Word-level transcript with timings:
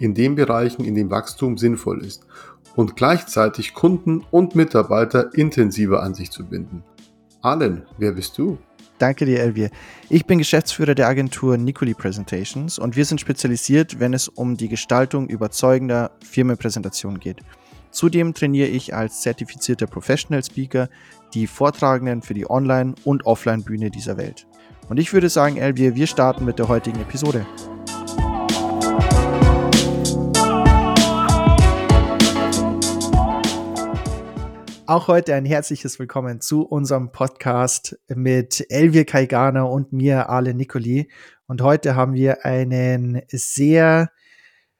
in 0.00 0.14
den 0.14 0.34
Bereichen, 0.34 0.84
in 0.84 0.96
denen 0.96 1.10
Wachstum 1.10 1.56
sinnvoll 1.56 2.04
ist 2.04 2.26
und 2.74 2.96
gleichzeitig 2.96 3.74
Kunden 3.74 4.24
und 4.30 4.56
Mitarbeiter 4.56 5.32
intensiver 5.34 6.02
an 6.02 6.14
sich 6.14 6.30
zu 6.30 6.46
binden. 6.46 6.82
Allen, 7.42 7.86
wer 7.98 8.12
bist 8.12 8.36
du? 8.38 8.58
Danke 8.98 9.24
dir, 9.24 9.40
Elvier. 9.40 9.70
Ich 10.10 10.26
bin 10.26 10.38
Geschäftsführer 10.38 10.94
der 10.94 11.08
Agentur 11.08 11.56
Nicoli 11.56 11.94
Presentations 11.94 12.78
und 12.78 12.96
wir 12.96 13.06
sind 13.06 13.20
spezialisiert, 13.20 13.98
wenn 13.98 14.12
es 14.12 14.28
um 14.28 14.58
die 14.58 14.68
Gestaltung 14.68 15.28
überzeugender 15.28 16.10
Firmenpräsentationen 16.22 17.18
geht. 17.18 17.38
Zudem 17.90 18.34
trainiere 18.34 18.68
ich 18.68 18.94
als 18.94 19.22
zertifizierter 19.22 19.86
Professional 19.86 20.44
Speaker 20.44 20.88
die 21.34 21.46
Vortragenden 21.46 22.22
für 22.22 22.34
die 22.34 22.48
Online- 22.48 22.94
und 23.04 23.24
Offline-Bühne 23.24 23.90
dieser 23.90 24.16
Welt. 24.16 24.46
Und 24.88 24.98
ich 24.98 25.12
würde 25.12 25.28
sagen, 25.28 25.56
Elvier, 25.56 25.94
wir 25.94 26.06
starten 26.06 26.44
mit 26.44 26.58
der 26.58 26.68
heutigen 26.68 27.00
Episode. 27.00 27.46
Auch 34.90 35.06
heute 35.06 35.36
ein 35.36 35.44
herzliches 35.44 36.00
Willkommen 36.00 36.40
zu 36.40 36.62
unserem 36.62 37.12
Podcast 37.12 37.96
mit 38.08 38.66
Elvir 38.70 39.04
Kaigana 39.04 39.62
und 39.62 39.92
mir, 39.92 40.28
Ale 40.28 40.52
Nicoli. 40.52 41.08
Und 41.46 41.62
heute 41.62 41.94
haben 41.94 42.14
wir 42.14 42.44
einen 42.44 43.22
sehr 43.28 44.10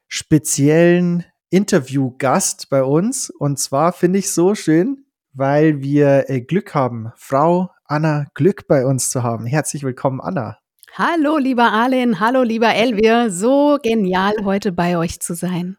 speziellen 0.09 1.23
Interviewgast 1.49 2.69
bei 2.69 2.83
uns. 2.83 3.29
Und 3.29 3.57
zwar 3.57 3.93
finde 3.93 4.19
ich 4.19 4.33
so 4.33 4.53
schön, 4.53 5.05
weil 5.31 5.79
wir 5.79 6.29
äh, 6.29 6.41
Glück 6.41 6.75
haben, 6.75 7.13
Frau 7.15 7.69
Anna 7.85 8.25
Glück 8.33 8.67
bei 8.67 8.85
uns 8.85 9.11
zu 9.11 9.23
haben. 9.23 9.45
Herzlich 9.45 9.83
willkommen, 9.83 10.19
Anna. 10.19 10.57
Hallo, 10.93 11.37
lieber 11.37 11.71
Alen. 11.71 12.19
Hallo, 12.19 12.43
lieber 12.43 12.75
Elvir. 12.75 13.31
So 13.31 13.77
genial, 13.81 14.33
heute 14.43 14.73
bei 14.73 14.97
euch 14.97 15.21
zu 15.21 15.35
sein. 15.35 15.77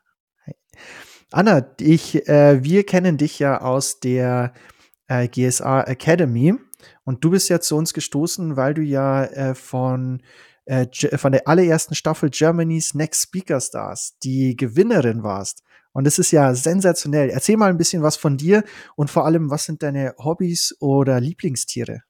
Anna, 1.33 1.67
ich, 1.81 2.29
äh, 2.29 2.63
wir 2.63 2.85
kennen 2.85 3.17
dich 3.17 3.39
ja 3.39 3.61
aus 3.63 4.01
der 4.01 4.53
äh, 5.09 5.29
GSA 5.29 5.83
Academy 5.85 6.55
und 7.05 7.25
du 7.25 7.31
bist 7.31 7.49
ja 7.49 7.59
zu 7.59 7.77
uns 7.77 7.95
gestoßen, 7.95 8.57
weil 8.57 8.75
du 8.75 8.83
ja 8.83 9.25
äh, 9.25 9.55
von, 9.55 10.23
äh, 10.67 10.87
von 11.17 11.33
der 11.33 11.49
allerersten 11.49 11.95
Staffel 11.95 12.29
Germany's 12.29 12.93
Next 12.95 13.23
Speaker 13.23 13.61
Stars 13.61 14.19
die 14.23 14.57
Gewinnerin 14.57 15.23
warst. 15.23 15.63
Und 15.93 16.07
das 16.07 16.19
ist 16.19 16.33
ja 16.33 16.55
sensationell. 16.55 17.31
Erzähl 17.31 17.57
mal 17.57 17.71
ein 17.71 17.79
bisschen 17.79 18.03
was 18.03 18.17
von 18.17 18.37
dir 18.37 18.63
und 18.95 19.11
vor 19.11 19.25
allem, 19.25 19.51
was 19.51 19.65
sind 19.65 19.83
deine 19.83 20.15
Hobbys 20.19 20.77
oder 20.81 21.19
Lieblingstiere? 21.19 22.03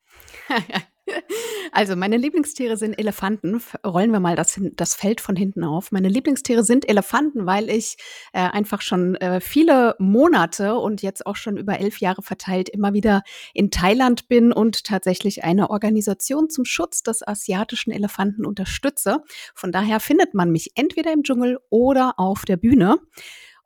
Also 1.71 1.97
meine 1.97 2.17
Lieblingstiere 2.17 2.77
sind 2.77 2.99
Elefanten. 2.99 3.63
Rollen 3.87 4.11
wir 4.11 4.21
mal 4.21 4.37
das, 4.37 4.61
das 4.75 4.95
Feld 4.95 5.21
von 5.21 5.37
hinten 5.37 5.65
auf. 5.65 5.93
Meine 5.93 6.09
Lieblingstiere 6.09 6.65
sind 6.65 6.89
Elefanten, 6.89 7.47
weil 7.47 7.71
ich 7.71 7.97
äh, 8.33 8.41
einfach 8.41 8.81
schon 8.81 9.15
äh, 9.17 9.41
viele 9.41 9.95
Monate 9.99 10.77
und 10.77 11.03
jetzt 11.03 11.27
auch 11.27 11.37
schon 11.37 11.57
über 11.57 11.79
elf 11.79 12.01
Jahre 12.01 12.23
verteilt 12.23 12.69
immer 12.69 12.93
wieder 12.93 13.23
in 13.55 13.71
Thailand 13.71 14.29
bin 14.29 14.53
und 14.53 14.85
tatsächlich 14.85 15.45
eine 15.45 15.71
Organisation 15.71 16.51
zum 16.51 16.65
Schutz 16.65 17.03
des 17.03 17.27
asiatischen 17.27 17.93
Elefanten 17.93 18.45
unterstütze. 18.45 19.23
Von 19.55 19.73
daher 19.73 20.01
findet 20.01 20.35
man 20.35 20.51
mich 20.51 20.73
entweder 20.75 21.13
im 21.13 21.23
Dschungel 21.23 21.59
oder 21.71 22.15
auf 22.19 22.45
der 22.45 22.57
Bühne. 22.57 22.99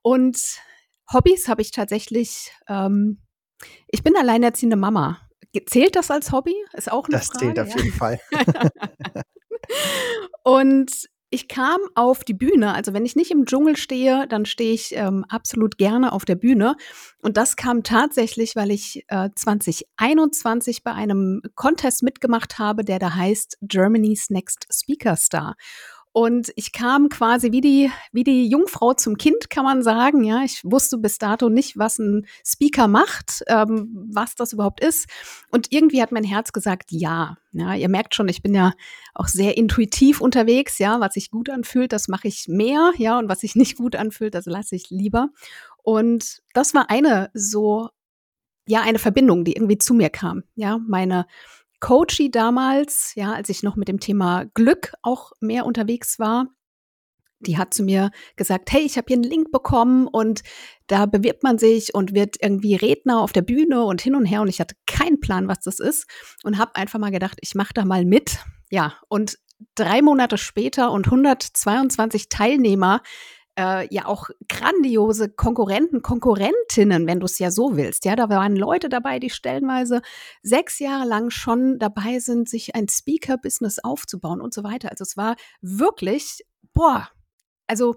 Und 0.02 0.60
Hobbys 1.12 1.48
habe 1.48 1.62
ich 1.62 1.70
tatsächlich. 1.70 2.52
Ähm, 2.68 3.22
ich 3.88 4.02
bin 4.02 4.16
alleinerziehende 4.16 4.76
Mama. 4.76 5.25
Zählt 5.64 5.96
das 5.96 6.10
als 6.10 6.32
Hobby? 6.32 6.54
Ist 6.72 6.90
auch 6.90 7.06
eine 7.06 7.18
das 7.18 7.28
Frage. 7.28 7.54
Das 7.54 7.54
zählt 7.54 7.60
auf 7.60 7.76
ja? 7.76 7.82
jeden 7.82 7.96
Fall. 7.96 8.20
und 10.42 10.90
ich 11.30 11.48
kam 11.48 11.80
auf 11.94 12.22
die 12.22 12.34
Bühne, 12.34 12.72
also 12.72 12.92
wenn 12.92 13.04
ich 13.04 13.16
nicht 13.16 13.32
im 13.32 13.46
Dschungel 13.46 13.76
stehe, 13.76 14.28
dann 14.28 14.46
stehe 14.46 14.72
ich 14.72 14.94
ähm, 14.94 15.24
absolut 15.28 15.76
gerne 15.76 16.12
auf 16.12 16.24
der 16.24 16.36
Bühne. 16.36 16.76
Und 17.20 17.36
das 17.36 17.56
kam 17.56 17.82
tatsächlich, 17.82 18.54
weil 18.54 18.70
ich 18.70 19.04
äh, 19.08 19.30
2021 19.34 20.84
bei 20.84 20.92
einem 20.92 21.42
Contest 21.56 22.04
mitgemacht 22.04 22.60
habe, 22.60 22.84
der 22.84 23.00
da 23.00 23.14
heißt 23.14 23.58
Germany's 23.62 24.30
Next 24.30 24.66
Speaker 24.72 25.16
Star. 25.16 25.56
Und 26.18 26.50
ich 26.56 26.72
kam 26.72 27.10
quasi 27.10 27.52
wie 27.52 27.60
die, 27.60 27.90
wie 28.10 28.24
die 28.24 28.48
Jungfrau 28.48 28.94
zum 28.94 29.18
Kind, 29.18 29.50
kann 29.50 29.64
man 29.64 29.82
sagen. 29.82 30.24
Ja, 30.24 30.44
ich 30.44 30.62
wusste 30.64 30.96
bis 30.96 31.18
dato 31.18 31.50
nicht, 31.50 31.76
was 31.76 31.98
ein 31.98 32.26
Speaker 32.42 32.88
macht, 32.88 33.44
ähm, 33.48 33.90
was 34.10 34.34
das 34.34 34.54
überhaupt 34.54 34.82
ist. 34.82 35.10
Und 35.50 35.74
irgendwie 35.74 36.00
hat 36.00 36.12
mein 36.12 36.24
Herz 36.24 36.54
gesagt, 36.54 36.90
ja. 36.90 37.36
Ja, 37.52 37.74
ihr 37.74 37.90
merkt 37.90 38.14
schon, 38.14 38.28
ich 38.28 38.40
bin 38.40 38.54
ja 38.54 38.72
auch 39.12 39.28
sehr 39.28 39.58
intuitiv 39.58 40.22
unterwegs. 40.22 40.78
Ja, 40.78 41.00
was 41.00 41.12
sich 41.12 41.30
gut 41.30 41.50
anfühlt, 41.50 41.92
das 41.92 42.08
mache 42.08 42.28
ich 42.28 42.48
mehr. 42.48 42.92
Ja, 42.96 43.18
und 43.18 43.28
was 43.28 43.40
sich 43.40 43.54
nicht 43.54 43.76
gut 43.76 43.94
anfühlt, 43.94 44.34
das 44.34 44.46
lasse 44.46 44.74
ich 44.74 44.88
lieber. 44.88 45.28
Und 45.82 46.40
das 46.54 46.72
war 46.72 46.88
eine 46.88 47.28
so, 47.34 47.90
ja, 48.66 48.80
eine 48.80 48.98
Verbindung, 48.98 49.44
die 49.44 49.52
irgendwie 49.52 49.76
zu 49.76 49.92
mir 49.92 50.08
kam. 50.08 50.44
Ja, 50.54 50.78
meine, 50.78 51.26
Coachie 51.80 52.30
damals, 52.30 53.12
ja, 53.14 53.32
als 53.32 53.48
ich 53.48 53.62
noch 53.62 53.76
mit 53.76 53.88
dem 53.88 54.00
Thema 54.00 54.44
Glück 54.54 54.94
auch 55.02 55.32
mehr 55.40 55.66
unterwegs 55.66 56.18
war, 56.18 56.48
die 57.40 57.58
hat 57.58 57.74
zu 57.74 57.82
mir 57.82 58.10
gesagt, 58.36 58.72
hey, 58.72 58.82
ich 58.82 58.96
habe 58.96 59.06
hier 59.08 59.16
einen 59.16 59.24
Link 59.24 59.52
bekommen 59.52 60.06
und 60.06 60.42
da 60.86 61.06
bewirbt 61.06 61.42
man 61.42 61.58
sich 61.58 61.94
und 61.94 62.14
wird 62.14 62.36
irgendwie 62.40 62.76
Redner 62.76 63.20
auf 63.20 63.32
der 63.32 63.42
Bühne 63.42 63.84
und 63.84 64.00
hin 64.00 64.14
und 64.14 64.24
her 64.24 64.40
und 64.40 64.48
ich 64.48 64.60
hatte 64.60 64.74
keinen 64.86 65.20
Plan, 65.20 65.48
was 65.48 65.60
das 65.60 65.78
ist 65.78 66.06
und 66.44 66.58
habe 66.58 66.76
einfach 66.76 66.98
mal 66.98 67.10
gedacht, 67.10 67.38
ich 67.42 67.54
mache 67.54 67.74
da 67.74 67.84
mal 67.84 68.04
mit. 68.04 68.38
Ja, 68.70 68.94
und 69.08 69.38
drei 69.74 70.02
Monate 70.02 70.38
später 70.38 70.90
und 70.90 71.06
122 71.06 72.28
Teilnehmer 72.28 73.02
äh, 73.58 73.92
ja 73.94 74.06
auch 74.06 74.28
grandiose 74.48 75.28
Konkurrenten, 75.28 76.02
Konkurrentinnen, 76.02 77.06
wenn 77.06 77.20
du 77.20 77.26
es 77.26 77.38
ja 77.38 77.50
so 77.50 77.76
willst. 77.76 78.04
Ja, 78.04 78.16
da 78.16 78.28
waren 78.28 78.56
Leute 78.56 78.88
dabei, 78.88 79.18
die 79.18 79.30
stellenweise 79.30 80.02
sechs 80.42 80.78
Jahre 80.78 81.06
lang 81.06 81.30
schon 81.30 81.78
dabei 81.78 82.18
sind, 82.18 82.48
sich 82.48 82.74
ein 82.74 82.88
Speaker-Business 82.88 83.78
aufzubauen 83.78 84.40
und 84.40 84.54
so 84.54 84.62
weiter. 84.64 84.90
Also 84.90 85.02
es 85.02 85.16
war 85.16 85.36
wirklich, 85.60 86.44
boah, 86.72 87.08
also 87.66 87.96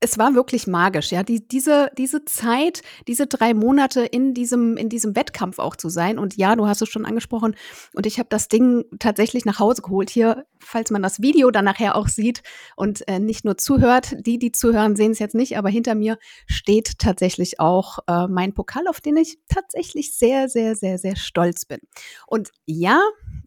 es 0.00 0.18
war 0.18 0.34
wirklich 0.34 0.66
magisch, 0.66 1.10
ja, 1.10 1.22
die, 1.22 1.46
diese, 1.48 1.90
diese 1.96 2.24
Zeit, 2.26 2.82
diese 3.08 3.26
drei 3.26 3.54
Monate 3.54 4.02
in 4.02 4.34
diesem, 4.34 4.76
in 4.76 4.90
diesem 4.90 5.16
Wettkampf 5.16 5.58
auch 5.58 5.74
zu 5.74 5.88
sein. 5.88 6.18
Und 6.18 6.36
ja, 6.36 6.54
du 6.54 6.66
hast 6.66 6.82
es 6.82 6.90
schon 6.90 7.06
angesprochen. 7.06 7.56
Und 7.94 8.04
ich 8.04 8.18
habe 8.18 8.28
das 8.28 8.48
Ding 8.48 8.84
tatsächlich 8.98 9.46
nach 9.46 9.58
Hause 9.58 9.80
geholt. 9.80 10.10
Hier, 10.10 10.44
falls 10.58 10.90
man 10.90 11.02
das 11.02 11.22
Video 11.22 11.50
dann 11.50 11.64
nachher 11.64 11.96
auch 11.96 12.08
sieht 12.08 12.42
und 12.76 13.08
äh, 13.08 13.18
nicht 13.18 13.46
nur 13.46 13.56
zuhört, 13.56 14.14
die, 14.18 14.38
die 14.38 14.52
zuhören, 14.52 14.96
sehen 14.96 15.12
es 15.12 15.18
jetzt 15.18 15.34
nicht, 15.34 15.56
aber 15.56 15.70
hinter 15.70 15.94
mir 15.94 16.18
steht 16.46 16.98
tatsächlich 16.98 17.58
auch 17.58 18.00
äh, 18.06 18.26
mein 18.28 18.52
Pokal, 18.52 18.88
auf 18.88 19.00
den 19.00 19.16
ich 19.16 19.38
tatsächlich 19.48 20.14
sehr, 20.14 20.50
sehr, 20.50 20.76
sehr, 20.76 20.98
sehr 20.98 21.16
stolz 21.16 21.64
bin. 21.64 21.80
Und 22.26 22.50
ja, 22.66 23.00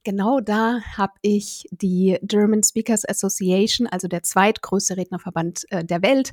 genau 0.03 0.39
da 0.39 0.81
habe 0.97 1.13
ich 1.21 1.65
die 1.71 2.17
German 2.21 2.63
Speakers 2.63 3.07
Association, 3.07 3.87
also 3.87 4.07
der 4.07 4.23
zweitgrößte 4.23 4.97
Rednerverband 4.97 5.65
äh, 5.71 5.83
der 5.83 6.01
Welt, 6.01 6.31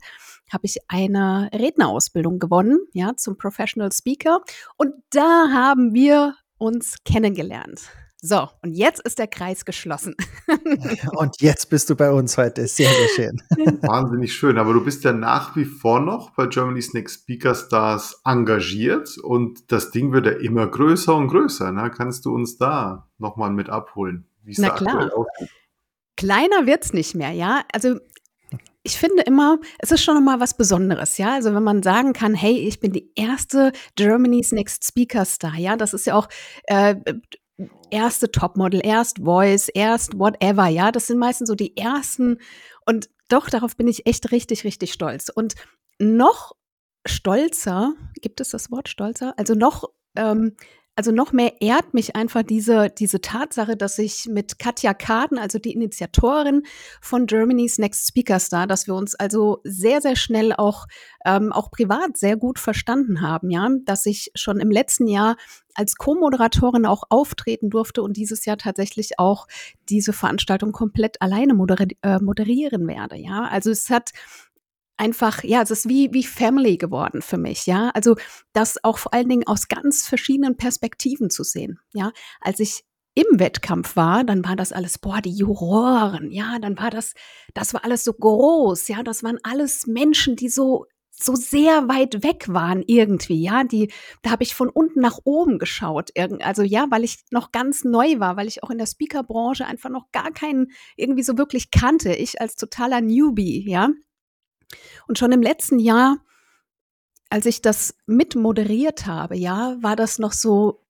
habe 0.52 0.66
ich 0.66 0.78
eine 0.88 1.50
Rednerausbildung 1.52 2.38
gewonnen, 2.38 2.78
ja, 2.92 3.16
zum 3.16 3.36
Professional 3.36 3.92
Speaker. 3.92 4.40
Und 4.76 4.94
da 5.10 5.48
haben 5.52 5.94
wir 5.94 6.34
uns 6.58 6.96
kennengelernt. 7.04 7.82
So, 8.22 8.48
und 8.62 8.72
jetzt 8.72 9.00
ist 9.00 9.18
der 9.18 9.26
Kreis 9.26 9.64
geschlossen. 9.64 10.16
und 11.16 11.40
jetzt 11.40 11.68
bist 11.68 11.90
du 11.90 11.96
bei 11.96 12.10
uns 12.10 12.38
heute. 12.38 12.66
Sehr, 12.66 12.88
sehr 12.88 13.08
schön. 13.08 13.42
Wahnsinnig 13.82 14.34
schön. 14.34 14.58
Aber 14.58 14.72
du 14.72 14.82
bist 14.82 15.04
ja 15.04 15.12
nach 15.12 15.54
wie 15.54 15.66
vor 15.66 16.00
noch 16.00 16.30
bei 16.30 16.46
Germany's 16.46 16.94
Next 16.94 17.22
Speaker 17.22 17.54
Stars 17.54 18.20
engagiert 18.24 19.18
und 19.18 19.70
das 19.70 19.90
Ding 19.90 20.12
wird 20.12 20.26
ja 20.26 20.32
immer 20.32 20.66
größer 20.66 21.14
und 21.14 21.28
größer. 21.28 21.72
Ne? 21.72 21.90
Kannst 21.94 22.24
du 22.24 22.34
uns 22.34 22.56
da 22.56 23.06
nochmal 23.18 23.50
mit 23.50 23.68
abholen? 23.68 24.26
Wie 24.42 24.52
es 24.52 24.58
Na 24.58 24.70
klar. 24.70 25.10
Kleiner 26.16 26.66
wird 26.66 26.84
es 26.84 26.92
nicht 26.94 27.14
mehr, 27.14 27.32
ja. 27.32 27.64
Also 27.74 27.98
ich 28.82 28.96
finde 28.96 29.24
immer, 29.24 29.58
es 29.78 29.90
ist 29.90 30.02
schon 30.02 30.14
nochmal 30.14 30.40
was 30.40 30.56
Besonderes, 30.56 31.19
ja. 31.19 31.34
Also 31.34 31.52
wenn 31.54 31.62
man 31.62 31.82
sagen 31.82 32.14
kann, 32.14 32.34
hey, 32.34 32.56
ich 32.56 32.80
bin 32.80 32.92
die 32.92 33.10
erste 33.14 33.72
Germany's 33.96 34.52
Next 34.52 34.84
Speaker 34.86 35.24
Star, 35.24 35.56
ja, 35.56 35.76
das 35.76 35.92
ist 35.92 36.06
ja 36.06 36.14
auch 36.14 36.28
äh, 36.64 36.94
erste 37.91 38.31
Topmodel, 38.31 38.81
erst 38.85 39.19
Voice, 39.19 39.69
erst 39.69 40.19
whatever, 40.19 40.67
ja, 40.67 40.93
das 40.93 41.06
sind 41.06 41.19
meistens 41.19 41.49
so 41.49 41.55
die 41.55 41.76
ersten 41.76 42.38
und 42.85 43.08
Doch, 43.29 43.50
darauf 43.50 43.76
bin 43.76 43.88
ich 43.88 44.06
echt 44.06 44.31
richtig, 44.31 44.62
richtig 44.62 44.93
stolz. 44.93 45.31
Und 45.31 45.56
noch 45.99 46.53
stolzer, 47.06 47.94
gibt 48.20 48.41
es 48.41 48.50
das 48.50 48.70
Wort 48.70 48.88
stolzer? 48.88 49.35
Also 49.37 49.55
noch 49.55 49.91
ähm, 50.14 50.56
also 50.96 51.12
noch 51.12 51.32
mehr 51.32 51.60
ehrt 51.60 51.93
mich 51.93 52.16
einfach 52.16 52.43
diese, 52.43 52.88
diese 52.88 53.20
Tatsache, 53.20 53.76
dass 53.76 53.98
ich 53.98 54.26
mit 54.26 54.58
Katja 54.58 54.94
Kaden, 54.94 55.38
also 55.38 55.58
die 55.58 55.72
Initiatorin 55.72 56.62
von 57.02 57.26
Germany's 57.26 57.76
Next 57.76 58.08
Speaker 58.08 58.38
Star, 58.38 58.66
dass 58.66 58.87
wir 58.87 58.94
uns 58.94 59.14
also 59.14 59.60
sehr, 59.62 60.00
sehr 60.00 60.16
schnell 60.16 60.54
auch, 60.54 60.87
ähm, 61.26 61.52
auch 61.52 61.70
privat 61.70 62.16
sehr 62.16 62.38
gut 62.38 62.58
verstanden 62.58 63.20
haben, 63.20 63.50
ja, 63.50 63.69
dass 63.84 64.06
ich 64.06 64.31
schon 64.34 64.58
im 64.58 64.70
letzten 64.70 65.06
Jahr 65.06 65.37
als 65.75 65.96
Co-Moderatorin 65.96 66.87
auch 66.87 67.02
auftreten 67.10 67.69
durfte 67.69 68.02
und 68.02 68.16
dieses 68.16 68.46
Jahr 68.46 68.56
tatsächlich 68.56 69.19
auch 69.19 69.46
diese 69.90 70.14
Veranstaltung 70.14 70.72
komplett 70.72 71.20
alleine 71.20 71.52
moderi 71.52 71.96
äh, 72.00 72.19
moderieren 72.20 72.88
werde, 72.88 73.16
ja. 73.16 73.43
Also 73.50 73.70
es 73.70 73.90
hat 73.90 74.12
einfach, 74.96 75.44
ja, 75.44 75.62
es 75.62 75.70
ist 75.70 75.88
wie, 75.88 76.12
wie 76.12 76.25
Family 76.25 76.76
geworden 76.76 77.22
für 77.22 77.38
mich, 77.38 77.66
ja. 77.66 77.90
Also 77.90 78.16
das 78.52 78.82
auch 78.84 78.98
vor 78.98 79.14
allen 79.14 79.28
Dingen 79.28 79.46
aus 79.46 79.69
ganz 79.69 80.06
verschiedenen 80.06 80.56
Perspektiven 80.56 81.31
zu 81.31 81.44
sehen, 81.44 81.78
ja. 81.93 82.12
Als 82.40 82.60
ich 82.60 82.84
im 83.14 83.38
Wettkampf 83.38 83.96
war, 83.96 84.25
dann 84.25 84.44
war 84.44 84.56
das 84.56 84.72
alles, 84.72 84.98
boah, 84.98 85.22
die 85.22 85.31
Juroren, 85.32 86.31
ja, 86.31 86.58
dann 86.58 86.78
war 86.78 86.90
das, 86.90 87.14
das 87.54 87.72
war 87.72 87.84
alles 87.84 88.04
so 88.04 88.12
groß, 88.12 88.88
ja, 88.88 89.02
das 89.02 89.22
waren 89.22 89.38
alles 89.43 89.87
Menschen, 89.87 90.37
die 90.37 90.50
so 90.50 90.87
so 91.19 91.34
sehr 91.34 91.88
weit 91.88 92.22
weg 92.22 92.44
waren 92.48 92.82
irgendwie, 92.87 93.43
ja, 93.43 93.64
die, 93.64 93.90
da 94.22 94.31
habe 94.31 94.43
ich 94.43 94.54
von 94.54 94.69
unten 94.69 95.00
nach 95.00 95.19
oben 95.25 95.58
geschaut, 95.58 96.10
also 96.43 96.62
ja, 96.62 96.87
weil 96.90 97.04
ich 97.04 97.20
noch 97.31 97.52
ganz 97.52 97.84
neu 97.84 98.19
war, 98.19 98.37
weil 98.37 98.48
ich 98.48 98.62
auch 98.62 98.70
in 98.70 98.78
der 98.78 98.87
Speakerbranche 98.87 99.66
einfach 99.66 99.88
noch 99.88 100.12
gar 100.12 100.31
keinen 100.31 100.72
irgendwie 100.96 101.22
so 101.22 101.38
wirklich 101.38 101.70
kannte, 101.70 102.14
ich 102.14 102.40
als 102.40 102.56
totaler 102.56 103.00
Newbie, 103.00 103.66
ja, 103.66 103.88
und 105.08 105.18
schon 105.18 105.32
im 105.32 105.42
letzten 105.42 105.78
Jahr, 105.78 106.18
als 107.30 107.46
ich 107.46 107.62
das 107.62 107.94
mitmoderiert 108.06 109.06
habe, 109.06 109.36
ja, 109.36 109.76
war 109.80 109.96
das 109.96 110.18
noch 110.18 110.32
so, 110.32 110.84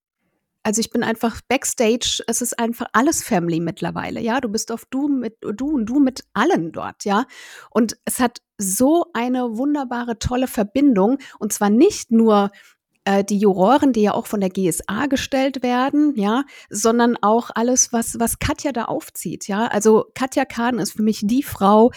also 0.62 0.80
ich 0.80 0.90
bin 0.90 1.02
einfach 1.02 1.40
backstage, 1.48 2.22
es 2.26 2.42
ist 2.42 2.58
einfach 2.58 2.88
alles 2.92 3.22
Family 3.22 3.60
mittlerweile, 3.60 4.20
ja. 4.20 4.40
Du 4.40 4.48
bist 4.48 4.72
auf 4.72 4.84
du 4.90 5.08
mit 5.08 5.36
du 5.40 5.74
und 5.76 5.86
du 5.86 6.00
mit 6.00 6.24
allen 6.34 6.72
dort, 6.72 7.04
ja. 7.04 7.24
Und 7.70 7.96
es 8.04 8.20
hat 8.20 8.42
so 8.58 9.06
eine 9.12 9.56
wunderbare, 9.56 10.18
tolle 10.18 10.48
Verbindung. 10.48 11.18
Und 11.38 11.52
zwar 11.52 11.70
nicht 11.70 12.10
nur 12.10 12.50
äh, 13.04 13.22
die 13.24 13.38
Juroren, 13.38 13.92
die 13.92 14.02
ja 14.02 14.14
auch 14.14 14.26
von 14.26 14.40
der 14.40 14.50
GSA 14.50 15.06
gestellt 15.06 15.62
werden, 15.62 16.14
ja, 16.16 16.44
sondern 16.68 17.16
auch 17.22 17.50
alles, 17.54 17.92
was, 17.92 18.18
was 18.18 18.38
Katja 18.40 18.72
da 18.72 18.86
aufzieht, 18.86 19.48
ja. 19.48 19.68
Also 19.68 20.06
Katja 20.14 20.44
Kahn 20.44 20.78
ist 20.78 20.92
für 20.92 21.02
mich 21.02 21.20
die 21.22 21.44
Frau, 21.44 21.92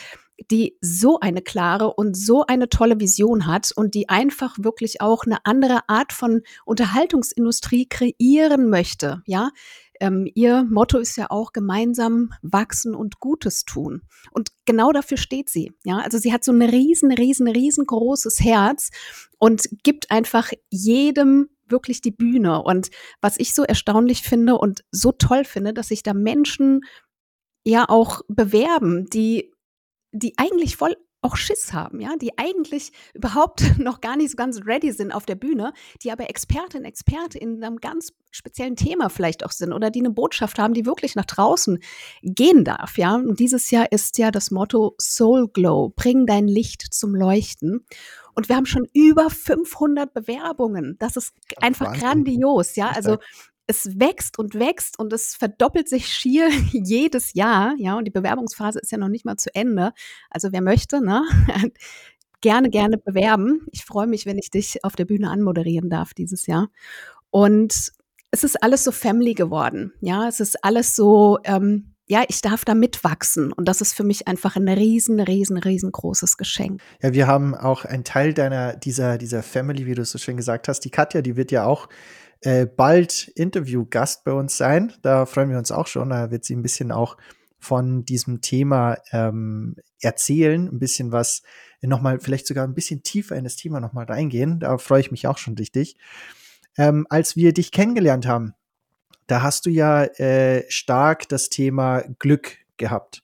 die 0.52 0.78
so 0.82 1.20
eine 1.20 1.42
klare 1.42 1.94
und 1.94 2.16
so 2.18 2.46
eine 2.46 2.70
tolle 2.70 3.00
Vision 3.00 3.48
hat 3.48 3.72
und 3.76 3.94
die 3.94 4.10
einfach 4.10 4.56
wirklich 4.60 5.02
auch 5.02 5.26
eine 5.26 5.46
andere 5.46 5.88
Art 5.88 6.14
von 6.14 6.42
Unterhaltungsindustrie 6.66 7.88
kreieren 7.88 8.70
möchte, 8.70 9.22
ja. 9.26 9.50
Ähm, 10.02 10.32
ihr 10.34 10.66
Motto 10.70 10.98
ist 10.98 11.18
ja 11.18 11.30
auch 11.30 11.52
gemeinsam 11.52 12.32
wachsen 12.42 12.96
und 12.96 13.20
Gutes 13.20 13.66
tun. 13.66 14.04
Und 14.32 14.52
genau 14.66 14.94
dafür 14.94 15.18
steht 15.18 15.50
sie. 15.50 15.74
Ja, 15.84 15.98
also 15.98 16.18
sie 16.18 16.32
hat 16.32 16.46
so 16.46 16.54
ein 16.54 16.62
riesen, 16.62 17.12
riesen, 17.12 17.50
riesengroßes 17.50 18.40
Herz 18.40 18.92
und 19.40 19.68
gibt 19.84 20.10
einfach 20.10 20.52
jedem 20.70 21.50
wirklich 21.68 22.02
die 22.02 22.12
Bühne. 22.12 22.64
Und 22.64 22.90
was 23.22 23.38
ich 23.38 23.54
so 23.54 23.64
erstaunlich 23.64 24.22
finde 24.22 24.58
und 24.58 24.86
so 24.92 25.12
toll 25.12 25.44
finde, 25.44 25.74
dass 25.74 25.90
sich 25.90 26.02
da 26.02 26.14
Menschen 26.14 26.82
ja 27.66 27.88
auch 27.88 28.22
bewerben, 28.28 29.10
die 29.10 29.52
die 30.12 30.34
eigentlich 30.38 30.76
voll 30.76 30.96
auch 31.22 31.36
Schiss 31.36 31.74
haben, 31.74 32.00
ja, 32.00 32.16
die 32.16 32.38
eigentlich 32.38 32.92
überhaupt 33.14 33.62
noch 33.78 34.02
gar 34.02 34.16
nicht 34.16 34.32
so 34.32 34.38
ganz 34.38 34.66
ready 34.66 34.92
sind 34.92 35.12
auf 35.12 35.26
der 35.26 35.36
Bühne, 35.36 35.74
die 36.02 36.12
aber 36.12 36.30
Expertin, 36.30 36.86
Experte 36.86 37.38
in 37.38 37.64
einem 37.64 37.78
ganz 37.78 38.14
speziellen 38.32 38.76
Thema 38.76 39.10
vielleicht 39.10 39.44
auch 39.44 39.52
sind 39.52 39.74
oder 39.74 39.90
die 39.90 40.00
eine 40.00 40.12
Botschaft 40.12 40.60
haben, 40.60 40.74
die 40.74 40.86
wirklich 40.86 41.16
nach 41.16 41.26
draußen 41.26 41.80
gehen 42.22 42.64
darf, 42.64 42.98
ja. 42.98 43.16
Und 43.16 43.40
dieses 43.40 43.70
Jahr 43.72 43.92
ist 43.92 44.18
ja 44.18 44.32
das 44.32 44.52
Motto 44.52 44.96
Soul 45.00 45.50
Glow, 45.50 45.92
bring 45.96 46.26
dein 46.26 46.48
Licht 46.48 46.94
zum 46.94 47.16
Leuchten. 47.16 47.86
Und 48.36 48.48
wir 48.48 48.56
haben 48.56 48.66
schon 48.66 48.88
über 48.94 49.30
500 49.30 50.14
Bewerbungen. 50.14 50.96
Das 51.00 51.18
ist 51.18 51.34
einfach 51.58 51.88
Wahnsinn. 51.88 52.02
grandios, 52.02 52.76
ja. 52.78 52.90
Also 52.90 53.18
es 53.70 54.00
wächst 54.00 54.40
und 54.40 54.56
wächst 54.56 54.98
und 54.98 55.14
es 55.14 55.36
verdoppelt 55.36 55.88
sich 55.88 56.08
schier 56.08 56.50
jedes 56.72 57.34
Jahr, 57.34 57.76
ja, 57.78 57.96
und 57.98 58.06
die 58.06 58.12
Bewerbungsphase 58.12 58.80
ist 58.80 58.92
ja 58.92 58.98
noch 58.98 59.10
nicht 59.10 59.26
mal 59.26 59.38
zu 59.38 59.54
Ende. 59.54 59.94
Also 60.32 60.52
wer 60.52 60.62
möchte, 60.62 61.02
ne? 61.02 61.24
gerne, 62.42 62.70
gerne 62.70 62.98
bewerben. 62.98 63.68
Ich 63.72 63.86
freue 63.86 64.08
mich, 64.08 64.26
wenn 64.26 64.40
ich 64.40 64.50
dich 64.50 64.84
auf 64.84 64.96
der 64.96 65.06
Bühne 65.06 65.30
anmoderieren 65.30 65.90
darf 65.90 66.16
dieses 66.16 66.48
Jahr. 66.48 66.70
Und 67.30 67.92
es 68.32 68.44
ist 68.44 68.64
alles 68.64 68.84
so 68.84 68.92
Family 68.92 69.36
geworden, 69.36 69.94
ja, 70.02 70.28
es 70.28 70.40
ist 70.40 70.64
alles 70.64 70.96
so, 70.96 71.38
ähm, 71.44 71.94
ja, 72.08 72.24
ich 72.28 72.42
darf 72.42 72.66
da 72.66 72.74
mitwachsen. 72.74 73.54
Und 73.54 73.68
das 73.68 73.82
ist 73.82 73.94
für 73.94 74.04
mich 74.04 74.28
einfach 74.28 74.56
ein 74.56 74.68
riesen, 74.68 75.20
riesen, 75.20 75.58
riesengroßes 75.58 76.38
Geschenk. 76.38 76.82
Ja, 77.04 77.14
wir 77.14 77.28
haben 77.28 77.54
auch 77.54 77.86
einen 77.86 78.04
Teil 78.04 78.34
deiner, 78.34 78.76
dieser, 78.76 79.20
dieser 79.20 79.44
Family, 79.44 79.86
wie 79.86 79.94
du 79.94 80.02
es 80.02 80.10
so 80.10 80.18
schön 80.18 80.38
gesagt 80.38 80.68
hast. 80.68 80.80
Die 80.80 80.90
Katja, 80.90 81.22
die 81.22 81.36
wird 81.36 81.52
ja 81.52 81.66
auch 81.66 81.88
äh, 82.42 82.66
bald 82.66 83.28
Interviewgast 83.36 84.24
bei 84.24 84.32
uns 84.32 84.58
sein. 84.58 84.94
Da 85.02 85.26
freuen 85.26 85.50
wir 85.50 85.58
uns 85.58 85.72
auch 85.72 85.88
schon. 85.88 86.10
Da 86.10 86.32
wird 86.32 86.46
sie 86.46 86.56
ein 86.56 86.62
bisschen 86.62 86.92
auch 86.92 87.18
von 87.60 88.06
diesem 88.06 88.42
Thema 88.42 88.98
ähm, 89.12 89.76
erzählen, 90.00 90.68
ein 90.68 90.80
bisschen 90.80 91.12
was 91.12 91.44
nochmal, 91.82 92.20
vielleicht 92.20 92.48
sogar 92.48 92.66
ein 92.66 92.74
bisschen 92.74 93.04
tiefer 93.04 93.36
in 93.36 93.44
das 93.44 93.58
Thema 93.58 93.80
nochmal 93.80 94.06
reingehen. 94.06 94.60
Da 94.60 94.78
freue 94.78 95.02
ich 95.02 95.12
mich 95.12 95.28
auch 95.28 95.38
schon 95.38 95.56
richtig. 95.56 95.98
Ähm, 96.78 97.06
als 97.10 97.36
wir 97.36 97.54
dich 97.54 97.72
kennengelernt 97.72 98.26
haben, 98.26 98.54
da 99.28 99.42
hast 99.42 99.66
du 99.66 99.70
ja 99.70 100.04
äh, 100.04 100.64
stark 100.70 101.28
das 101.30 101.50
Thema 101.50 102.04
Glück 102.20 102.58
gehabt. 102.78 103.22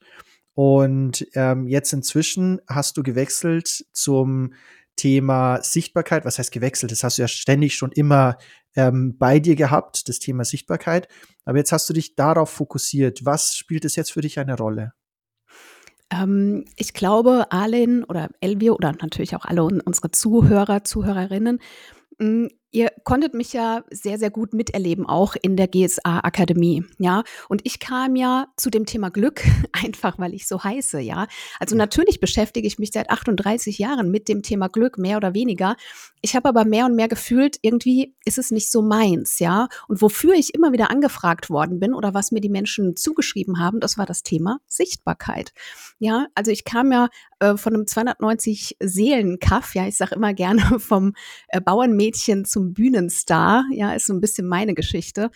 Und 0.53 1.27
ähm, 1.33 1.67
jetzt 1.67 1.91
inzwischen 1.93 2.61
hast 2.67 2.97
du 2.97 3.03
gewechselt 3.03 3.85
zum 3.91 4.53
Thema 4.95 5.61
Sichtbarkeit. 5.61 6.23
Was 6.25 6.39
heißt 6.39 6.51
gewechselt? 6.51 6.91
Das 6.91 7.03
hast 7.03 7.17
du 7.17 7.23
ja 7.23 7.27
ständig 7.27 7.75
schon 7.75 7.91
immer 7.91 8.37
ähm, 8.75 9.17
bei 9.17 9.39
dir 9.39 9.55
gehabt, 9.55 10.09
das 10.09 10.19
Thema 10.19 10.45
Sichtbarkeit. 10.45 11.07
Aber 11.45 11.57
jetzt 11.57 11.71
hast 11.71 11.89
du 11.89 11.93
dich 11.93 12.15
darauf 12.15 12.49
fokussiert. 12.49 13.25
Was 13.25 13.55
spielt 13.55 13.85
es 13.85 13.95
jetzt 13.95 14.11
für 14.11 14.21
dich 14.21 14.39
eine 14.39 14.57
Rolle? 14.57 14.93
Ähm, 16.11 16.65
ich 16.75 16.93
glaube, 16.93 17.51
Alin 17.51 18.03
oder 18.03 18.29
Elvio 18.41 18.75
oder 18.75 18.91
natürlich 18.91 19.35
auch 19.35 19.45
alle 19.45 19.63
unsere 19.63 20.11
Zuhörer, 20.11 20.83
Zuhörerinnen 20.83 21.59
hm, 22.19 22.49
ihr 22.75 22.91
konntet 23.05 23.33
mich 23.33 23.53
ja 23.53 23.83
sehr, 23.89 24.19
sehr 24.19 24.29
gut 24.29 24.53
miterleben, 24.53 25.05
auch 25.05 25.35
in 25.41 25.55
der 25.55 25.69
GSA-Akademie, 25.69 26.83
ja. 26.99 27.23
Und 27.47 27.61
ich 27.63 27.79
kam 27.79 28.17
ja 28.17 28.47
zu 28.57 28.69
dem 28.69 28.85
Thema 28.85 29.09
Glück, 29.09 29.41
einfach 29.71 30.19
weil 30.19 30.33
ich 30.33 30.45
so 30.45 30.61
heiße, 30.61 30.99
ja. 30.99 31.27
Also 31.59 31.77
natürlich 31.77 32.19
beschäftige 32.19 32.67
ich 32.67 32.77
mich 32.77 32.91
seit 32.91 33.09
38 33.09 33.79
Jahren 33.79 34.11
mit 34.11 34.27
dem 34.27 34.41
Thema 34.43 34.67
Glück, 34.67 34.97
mehr 34.97 35.15
oder 35.15 35.33
weniger. 35.33 35.77
Ich 36.21 36.35
habe 36.35 36.49
aber 36.49 36.65
mehr 36.65 36.85
und 36.85 36.95
mehr 36.95 37.07
gefühlt, 37.07 37.57
irgendwie 37.61 38.13
ist 38.25 38.37
es 38.37 38.51
nicht 38.51 38.69
so 38.69 38.81
meins, 38.81 39.39
ja. 39.39 39.69
Und 39.87 40.01
wofür 40.01 40.33
ich 40.33 40.53
immer 40.53 40.73
wieder 40.73 40.91
angefragt 40.91 41.49
worden 41.49 41.79
bin 41.79 41.93
oder 41.93 42.13
was 42.13 42.33
mir 42.33 42.41
die 42.41 42.49
Menschen 42.49 42.97
zugeschrieben 42.97 43.57
haben, 43.59 43.79
das 43.79 43.97
war 43.97 44.05
das 44.05 44.21
Thema 44.21 44.59
Sichtbarkeit. 44.67 45.53
Ja, 45.97 46.27
also 46.35 46.51
ich 46.51 46.65
kam 46.65 46.91
ja 46.91 47.07
äh, 47.39 47.57
von 47.57 47.73
einem 47.73 47.87
290 47.87 48.77
Seelen-Kaff, 48.79 49.75
ja, 49.75 49.87
ich 49.87 49.97
sage 49.97 50.15
immer 50.15 50.33
gerne 50.33 50.61
vom 50.79 51.13
äh, 51.49 51.61
Bauernmädchen 51.61 52.45
zum 52.45 52.73
Bühnenstar. 52.73 53.65
Ja, 53.71 53.93
ist 53.93 54.07
so 54.07 54.13
ein 54.13 54.21
bisschen 54.21 54.47
meine 54.47 54.73
Geschichte. 54.73 55.31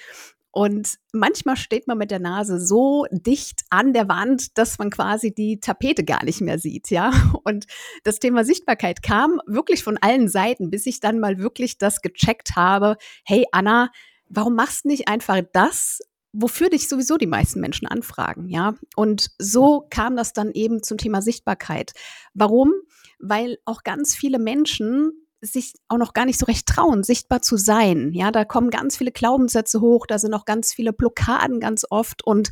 Und 0.52 0.96
manchmal 1.14 1.58
steht 1.58 1.88
man 1.88 2.00
mit 2.00 2.10
der 2.10 2.20
Nase 2.20 2.60
so 2.60 3.06
dicht 3.12 3.62
an 3.70 3.94
der 3.94 4.10
Wand, 4.10 4.58
dass 4.58 4.80
man 4.80 4.90
quasi 4.90 5.34
die 5.34 5.60
Tapete 5.60 6.04
gar 6.04 6.24
nicht 6.24 6.42
mehr 6.42 6.58
sieht, 6.58 6.90
ja. 6.90 7.12
Und 7.44 7.66
das 8.04 8.20
Thema 8.20 8.44
Sichtbarkeit 8.44 9.04
kam 9.04 9.42
wirklich 9.46 9.84
von 9.84 9.98
allen 9.98 10.28
Seiten, 10.28 10.72
bis 10.72 10.86
ich 10.86 11.00
dann 11.00 11.20
mal 11.20 11.38
wirklich 11.38 11.78
das 11.78 12.02
gecheckt 12.02 12.56
habe. 12.56 12.98
Hey 13.24 13.46
Anna, 13.52 13.92
warum 14.28 14.56
machst 14.56 14.86
du 14.86 14.90
nicht 14.90 15.08
einfach 15.08 15.42
das, 15.54 16.00
wofür 16.32 16.70
dich 16.70 16.88
sowieso 16.88 17.18
die 17.18 17.28
meisten 17.28 17.60
Menschen 17.60 17.88
anfragen, 17.88 18.48
ja? 18.50 18.76
Und 18.96 19.32
so 19.40 19.86
kam 19.90 20.16
das 20.16 20.34
dann 20.34 20.52
eben 20.52 20.84
zum 20.84 20.98
Thema 20.98 21.22
Sichtbarkeit. 21.22 21.94
Warum? 22.34 22.74
Weil 23.20 23.58
auch 23.66 23.84
ganz 23.84 24.16
viele 24.16 24.40
Menschen 24.40 25.12
sich 25.42 25.74
auch 25.88 25.98
noch 25.98 26.14
gar 26.14 26.26
nicht 26.26 26.40
so 26.40 26.46
recht 26.46 26.68
trauen, 26.68 27.04
sichtbar 27.04 27.42
zu 27.42 27.58
sein. 27.58 28.12
Ja, 28.14 28.32
da 28.32 28.44
kommen 28.44 28.70
ganz 28.70 28.98
viele 28.98 29.12
Glaubenssätze 29.12 29.80
hoch, 29.80 30.06
da 30.06 30.20
sind 30.20 30.34
auch 30.34 30.46
ganz 30.46 30.74
viele 30.74 30.92
Blockaden 30.92 31.60
ganz 31.60 31.86
oft. 31.90 32.26
Und 32.26 32.52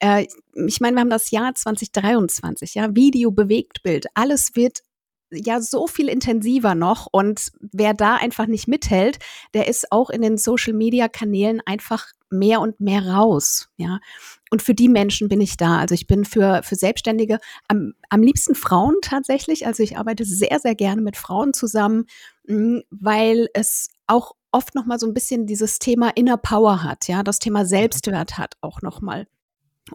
äh, 0.00 0.26
ich 0.66 0.80
meine, 0.80 0.96
wir 0.96 1.00
haben 1.00 1.10
das 1.10 1.30
Jahr 1.30 1.54
2023, 1.54 2.74
ja, 2.74 2.94
Video, 2.94 3.30
Bewegtbild, 3.30 4.06
alles 4.14 4.56
wird 4.56 4.80
ja 5.30 5.60
so 5.60 5.86
viel 5.86 6.08
intensiver 6.08 6.74
noch 6.74 7.08
und 7.10 7.50
wer 7.60 7.94
da 7.94 8.16
einfach 8.16 8.46
nicht 8.46 8.68
mithält, 8.68 9.18
der 9.52 9.66
ist 9.68 9.90
auch 9.90 10.10
in 10.10 10.22
den 10.22 10.38
Social 10.38 10.74
Media 10.74 11.08
Kanälen 11.08 11.60
einfach 11.64 12.06
mehr 12.38 12.60
und 12.60 12.80
mehr 12.80 13.06
raus, 13.06 13.68
ja. 13.76 13.98
Und 14.50 14.62
für 14.62 14.74
die 14.74 14.88
Menschen 14.88 15.28
bin 15.28 15.40
ich 15.40 15.56
da. 15.56 15.78
Also 15.78 15.94
ich 15.94 16.06
bin 16.06 16.24
für, 16.24 16.62
für 16.62 16.76
Selbstständige 16.76 17.38
am, 17.66 17.94
am 18.08 18.22
liebsten 18.22 18.54
Frauen 18.54 18.94
tatsächlich. 19.02 19.66
Also 19.66 19.82
ich 19.82 19.98
arbeite 19.98 20.24
sehr, 20.24 20.60
sehr 20.60 20.74
gerne 20.74 21.02
mit 21.02 21.16
Frauen 21.16 21.54
zusammen, 21.54 22.04
hm, 22.46 22.82
weil 22.90 23.48
es 23.54 23.88
auch 24.06 24.32
oft 24.52 24.74
noch 24.76 24.86
mal 24.86 25.00
so 25.00 25.06
ein 25.06 25.14
bisschen 25.14 25.46
dieses 25.46 25.80
Thema 25.80 26.10
Inner 26.14 26.36
Power 26.36 26.84
hat, 26.84 27.08
ja, 27.08 27.24
das 27.24 27.40
Thema 27.40 27.64
Selbstwert 27.64 28.38
hat 28.38 28.54
auch 28.60 28.82
noch 28.82 29.00
mal 29.00 29.26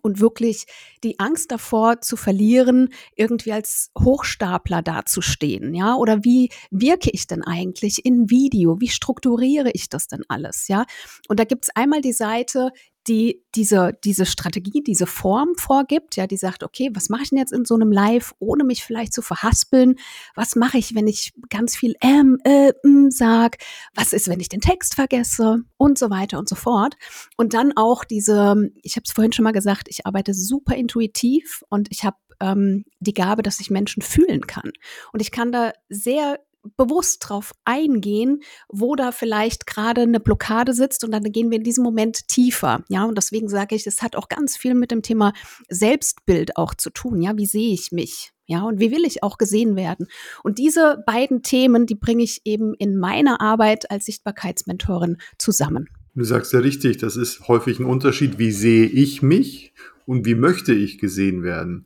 und 0.02 0.20
wirklich 0.20 0.66
die 1.04 1.20
Angst 1.20 1.52
davor 1.52 2.02
zu 2.02 2.16
verlieren, 2.16 2.90
irgendwie 3.16 3.52
als 3.52 3.92
Hochstapler 3.98 4.82
dazustehen, 4.82 5.74
ja? 5.74 5.96
Oder 5.96 6.24
wie 6.24 6.50
wirke 6.72 7.10
ich 7.12 7.28
denn 7.28 7.44
eigentlich 7.44 8.06
in 8.06 8.30
Video? 8.30 8.80
Wie 8.80 8.90
strukturiere 8.90 9.72
ich 9.72 9.90
das 9.90 10.08
denn 10.08 10.24
alles, 10.28 10.68
ja? 10.68 10.86
Und 11.28 11.40
da 11.40 11.44
gibt's 11.44 11.70
einmal 11.76 12.02
die 12.02 12.14
Seite, 12.14 12.72
die 13.08 13.44
diese, 13.56 13.98
diese 14.04 14.26
Strategie, 14.26 14.84
diese 14.86 15.08
Form 15.08 15.56
vorgibt, 15.58 16.16
ja, 16.16 16.28
die 16.28 16.38
sagt, 16.38 16.64
okay, 16.64 16.90
was 16.94 17.10
mache 17.10 17.24
ich 17.24 17.30
denn 17.30 17.40
jetzt 17.40 17.54
in 17.54 17.66
so 17.66 17.76
einem 17.76 17.92
Live, 17.92 18.34
ohne 18.40 18.64
mich 18.64 18.84
vielleicht 18.84 19.14
zu 19.14 19.22
verhaspeln? 19.22 19.96
Was 20.36 20.56
mache 20.56 20.78
ich, 20.78 20.94
wenn 20.96 21.08
ich 21.08 21.34
ganz 21.50 21.76
viel 21.76 21.96
ähm, 22.02 22.38
äh, 22.44 22.72
m 22.84 23.10
sag? 23.10 23.58
Was 23.96 24.14
ist, 24.14 24.28
wenn 24.28 24.40
ich 24.40 24.50
den 24.50 24.62
Text 24.62 24.96
vergesse? 24.96 25.64
Und 25.78 25.98
so 25.98 26.10
weiter 26.10 26.38
und 26.38 26.50
so 26.50 26.56
fort. 26.56 26.96
Und 27.38 27.54
dann 27.54 27.74
auch 27.76 28.04
diese, 28.04 28.70
ich 28.84 28.96
habe 28.96 29.04
es 29.06 29.14
vorhin 29.14 29.34
schon 29.34 29.44
mal 29.44 29.54
gesagt, 29.54 29.88
ich 29.90 30.06
arbeite 30.06 30.34
super 30.34 30.76
intuitiv 30.76 31.64
und 31.70 31.88
ich 31.92 32.04
habe 32.04 32.18
ähm, 32.42 32.86
die 33.00 33.14
Gabe, 33.14 33.44
dass 33.44 33.60
ich 33.60 33.70
Menschen 33.70 34.02
fühlen 34.02 34.48
kann. 34.48 34.72
Und 35.14 35.22
ich 35.22 35.32
kann 35.32 35.52
da 35.52 35.74
sehr 35.90 36.40
bewusst 36.78 37.26
drauf 37.28 37.54
eingehen, 37.66 38.42
wo 38.68 38.96
da 38.96 39.12
vielleicht 39.12 39.66
gerade 39.66 40.02
eine 40.02 40.20
Blockade 40.20 40.74
sitzt 40.74 41.04
und 41.04 41.12
dann 41.12 41.24
gehen 41.24 41.50
wir 41.50 41.58
in 41.58 41.64
diesem 41.64 41.84
Moment 41.84 42.28
tiefer. 42.28 42.84
Ja, 42.90 43.06
und 43.06 43.18
deswegen 43.18 43.48
sage 43.48 43.76
ich, 43.76 43.86
es 43.88 44.02
hat 44.02 44.16
auch 44.16 44.30
ganz 44.30 44.58
viel 44.58 44.74
mit 44.74 44.92
dem 44.92 45.02
Thema 45.02 45.34
Selbstbild 45.70 46.58
auch 46.58 46.74
zu 46.74 46.90
tun. 46.90 47.22
Ja, 47.22 47.38
wie 47.38 47.46
sehe 47.46 47.74
ich 47.74 47.92
mich? 47.92 48.32
Ja, 48.46 48.64
und 48.64 48.80
wie 48.80 48.92
will 48.92 49.06
ich 49.06 49.22
auch 49.22 49.38
gesehen 49.38 49.76
werden? 49.76 50.08
Und 50.44 50.58
diese 50.58 51.04
beiden 51.06 51.44
Themen, 51.44 51.86
die 51.86 51.96
bringe 51.96 52.24
ich 52.24 52.42
eben 52.46 52.74
in 52.74 52.98
meiner 52.98 53.42
Arbeit 53.42 53.92
als 53.92 54.06
Sichtbarkeitsmentorin 54.06 55.18
zusammen. 55.38 55.88
Du 56.16 56.24
sagst 56.24 56.52
ja 56.54 56.60
richtig, 56.60 56.98
das 56.98 57.16
ist 57.16 57.48
häufig 57.48 57.80
ein 57.80 57.86
Unterschied, 57.86 58.40
wie 58.40 58.52
sehe 58.52 58.88
ich 58.88 59.22
mich 59.22 59.74
und 60.08 60.26
wie 60.26 60.34
möchte 60.34 60.74
ich 60.74 60.98
gesehen 60.98 61.44
werden. 61.44 61.86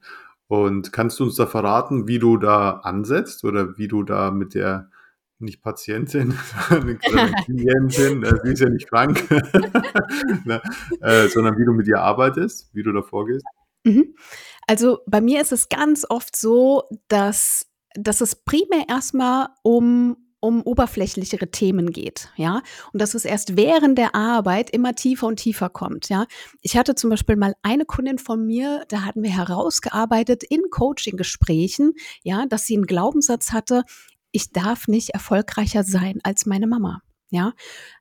Und 0.53 0.93
kannst 0.93 1.19
du 1.19 1.23
uns 1.23 1.35
da 1.35 1.47
verraten, 1.47 2.07
wie 2.07 2.19
du 2.19 2.37
da 2.37 2.73
ansetzt 2.83 3.43
oder 3.43 3.75
wie 3.79 3.87
du 3.87 4.03
da 4.03 4.29
mit 4.29 4.53
der 4.53 4.91
nicht 5.39 5.63
Patientin, 5.63 6.37
sondern 6.69 6.99
Klientin, 7.45 8.21
äh, 8.21 8.39
sie 8.43 8.51
ist 8.51 8.59
ja 8.59 8.69
nicht 8.69 8.87
krank, 8.87 9.27
ne, 10.45 10.61
äh, 11.01 11.27
sondern 11.27 11.57
wie 11.57 11.65
du 11.65 11.73
mit 11.73 11.87
ihr 11.87 11.99
arbeitest, 11.99 12.69
wie 12.71 12.83
du 12.83 12.91
da 12.91 13.01
vorgehst? 13.01 13.43
Mhm. 13.83 14.13
Also 14.67 14.99
bei 15.07 15.21
mir 15.21 15.41
ist 15.41 15.51
es 15.51 15.69
ganz 15.69 16.05
oft 16.07 16.35
so, 16.35 16.83
dass, 17.07 17.65
dass 17.95 18.21
es 18.21 18.35
primär 18.35 18.85
erstmal 18.87 19.47
um 19.63 20.17
um 20.43 20.61
oberflächlichere 20.61 21.49
Themen 21.51 21.91
geht, 21.91 22.29
ja, 22.35 22.61
und 22.91 23.01
dass 23.01 23.13
es 23.13 23.23
erst 23.23 23.55
während 23.55 23.97
der 23.97 24.13
Arbeit 24.13 24.69
immer 24.71 24.93
tiefer 24.93 25.27
und 25.27 25.37
tiefer 25.37 25.69
kommt, 25.69 26.09
ja. 26.09 26.25
Ich 26.61 26.75
hatte 26.75 26.95
zum 26.95 27.09
Beispiel 27.09 27.37
mal 27.37 27.55
eine 27.61 27.85
Kundin 27.85 28.17
von 28.17 28.45
mir, 28.45 28.83
da 28.89 29.03
hatten 29.05 29.23
wir 29.23 29.29
herausgearbeitet 29.29 30.43
in 30.43 30.61
Coaching-Gesprächen, 30.69 31.93
ja, 32.23 32.45
dass 32.45 32.65
sie 32.65 32.75
einen 32.75 32.87
Glaubenssatz 32.87 33.53
hatte, 33.53 33.83
ich 34.33 34.51
darf 34.51 34.87
nicht 34.87 35.11
erfolgreicher 35.11 35.83
sein 35.83 36.19
als 36.23 36.45
meine 36.45 36.67
Mama. 36.67 37.01
Ja, 37.33 37.53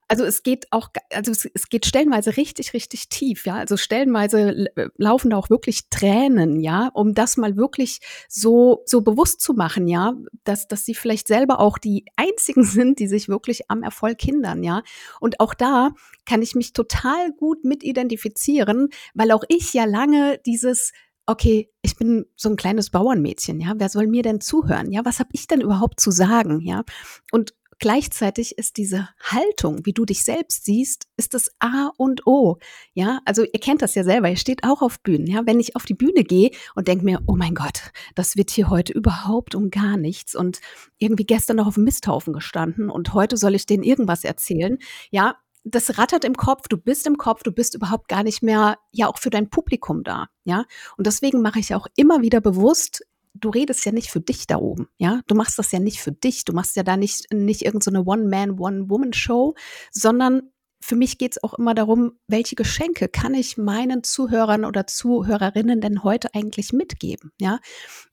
also 0.08 0.24
es 0.24 0.42
geht 0.42 0.66
auch, 0.72 0.88
also 1.10 1.32
es, 1.32 1.46
es, 1.54 1.70
geht 1.70 1.86
stellenweise 1.86 2.36
richtig, 2.36 2.74
richtig 2.74 3.08
tief, 3.08 3.46
ja. 3.46 3.54
Also 3.54 3.78
stellenweise 3.78 4.68
äh, 4.76 4.88
laufen 4.98 5.30
da 5.30 5.38
auch 5.38 5.48
wirklich 5.48 5.88
Tränen, 5.88 6.60
ja, 6.60 6.90
um 6.92 7.14
das 7.14 7.38
mal 7.38 7.56
wirklich 7.56 8.00
so, 8.28 8.82
so 8.84 9.00
bewusst 9.00 9.40
zu 9.40 9.54
machen, 9.54 9.88
ja, 9.88 10.12
dass, 10.44 10.68
dass 10.68 10.84
sie 10.84 10.94
vielleicht 10.94 11.28
selber 11.28 11.60
auch 11.60 11.78
die 11.78 12.04
einzigen 12.16 12.62
sind, 12.62 12.98
die 12.98 13.08
sich 13.08 13.30
wirklich 13.30 13.70
am 13.70 13.82
Erfolg 13.82 14.20
hindern, 14.20 14.62
ja. 14.62 14.82
Und 15.18 15.40
auch 15.40 15.54
da 15.54 15.92
kann 16.26 16.42
ich 16.42 16.54
mich 16.54 16.74
total 16.74 17.32
gut 17.32 17.64
mit 17.64 17.82
identifizieren, 17.82 18.88
weil 19.14 19.32
auch 19.32 19.44
ich 19.48 19.72
ja 19.72 19.86
lange 19.86 20.38
dieses 20.44 20.92
okay, 21.24 21.70
ich 21.82 21.96
bin 21.96 22.26
so 22.36 22.50
ein 22.50 22.56
kleines 22.56 22.90
Bauernmädchen, 22.90 23.60
ja, 23.60 23.74
wer 23.76 23.88
soll 23.88 24.08
mir 24.08 24.24
denn 24.24 24.40
zuhören? 24.40 24.90
Ja, 24.90 25.04
was 25.04 25.20
habe 25.20 25.30
ich 25.32 25.46
denn 25.46 25.60
überhaupt 25.60 26.00
zu 26.00 26.10
sagen, 26.10 26.60
ja? 26.60 26.82
Und 27.30 27.54
Gleichzeitig 27.82 28.58
ist 28.58 28.76
diese 28.76 29.08
Haltung, 29.20 29.84
wie 29.84 29.92
du 29.92 30.04
dich 30.04 30.22
selbst 30.22 30.64
siehst, 30.64 31.08
ist 31.16 31.34
das 31.34 31.50
A 31.58 31.90
und 31.96 32.28
O. 32.28 32.58
Ja, 32.94 33.18
also 33.24 33.42
ihr 33.42 33.58
kennt 33.58 33.82
das 33.82 33.96
ja 33.96 34.04
selber, 34.04 34.30
ihr 34.30 34.36
steht 34.36 34.62
auch 34.62 34.82
auf 34.82 35.00
Bühnen. 35.00 35.26
Ja, 35.26 35.46
wenn 35.46 35.58
ich 35.58 35.74
auf 35.74 35.84
die 35.84 35.94
Bühne 35.94 36.22
gehe 36.22 36.52
und 36.76 36.86
denke 36.86 37.04
mir, 37.04 37.18
oh 37.26 37.34
mein 37.34 37.56
Gott, 37.56 37.90
das 38.14 38.36
wird 38.36 38.52
hier 38.52 38.70
heute 38.70 38.92
überhaupt 38.92 39.56
um 39.56 39.70
gar 39.70 39.96
nichts 39.96 40.36
und 40.36 40.60
irgendwie 40.98 41.24
gestern 41.24 41.56
noch 41.56 41.66
auf 41.66 41.74
dem 41.74 41.82
Misthaufen 41.82 42.32
gestanden 42.32 42.88
und 42.88 43.14
heute 43.14 43.36
soll 43.36 43.56
ich 43.56 43.66
denen 43.66 43.82
irgendwas 43.82 44.22
erzählen. 44.22 44.78
Ja, 45.10 45.38
das 45.64 45.98
rattert 45.98 46.24
im 46.24 46.36
Kopf, 46.36 46.68
du 46.68 46.76
bist 46.76 47.08
im 47.08 47.18
Kopf, 47.18 47.42
du 47.42 47.50
bist 47.50 47.74
überhaupt 47.74 48.06
gar 48.06 48.22
nicht 48.22 48.44
mehr 48.44 48.78
ja 48.92 49.08
auch 49.08 49.18
für 49.18 49.30
dein 49.30 49.50
Publikum 49.50 50.04
da, 50.04 50.28
ja? 50.44 50.66
Und 50.96 51.08
deswegen 51.08 51.42
mache 51.42 51.58
ich 51.58 51.74
auch 51.74 51.88
immer 51.96 52.22
wieder 52.22 52.40
bewusst 52.40 53.04
du 53.34 53.50
redest 53.50 53.84
ja 53.84 53.92
nicht 53.92 54.10
für 54.10 54.20
dich 54.20 54.46
da 54.46 54.56
oben, 54.56 54.88
ja. 54.98 55.20
Du 55.26 55.34
machst 55.34 55.58
das 55.58 55.72
ja 55.72 55.78
nicht 55.78 56.00
für 56.00 56.12
dich. 56.12 56.44
Du 56.44 56.52
machst 56.52 56.76
ja 56.76 56.82
da 56.82 56.96
nicht, 56.96 57.32
nicht 57.32 57.62
irgendeine 57.62 57.98
so 57.98 58.06
One-Man, 58.06 58.58
One-Woman-Show, 58.58 59.54
sondern 59.90 60.52
für 60.82 60.96
mich 60.96 61.16
geht 61.16 61.32
es 61.32 61.42
auch 61.42 61.54
immer 61.54 61.74
darum, 61.74 62.18
welche 62.26 62.56
Geschenke 62.56 63.08
kann 63.08 63.34
ich 63.34 63.56
meinen 63.56 64.02
Zuhörern 64.02 64.64
oder 64.64 64.86
Zuhörerinnen 64.86 65.80
denn 65.80 66.02
heute 66.02 66.34
eigentlich 66.34 66.72
mitgeben, 66.72 67.30
ja? 67.40 67.60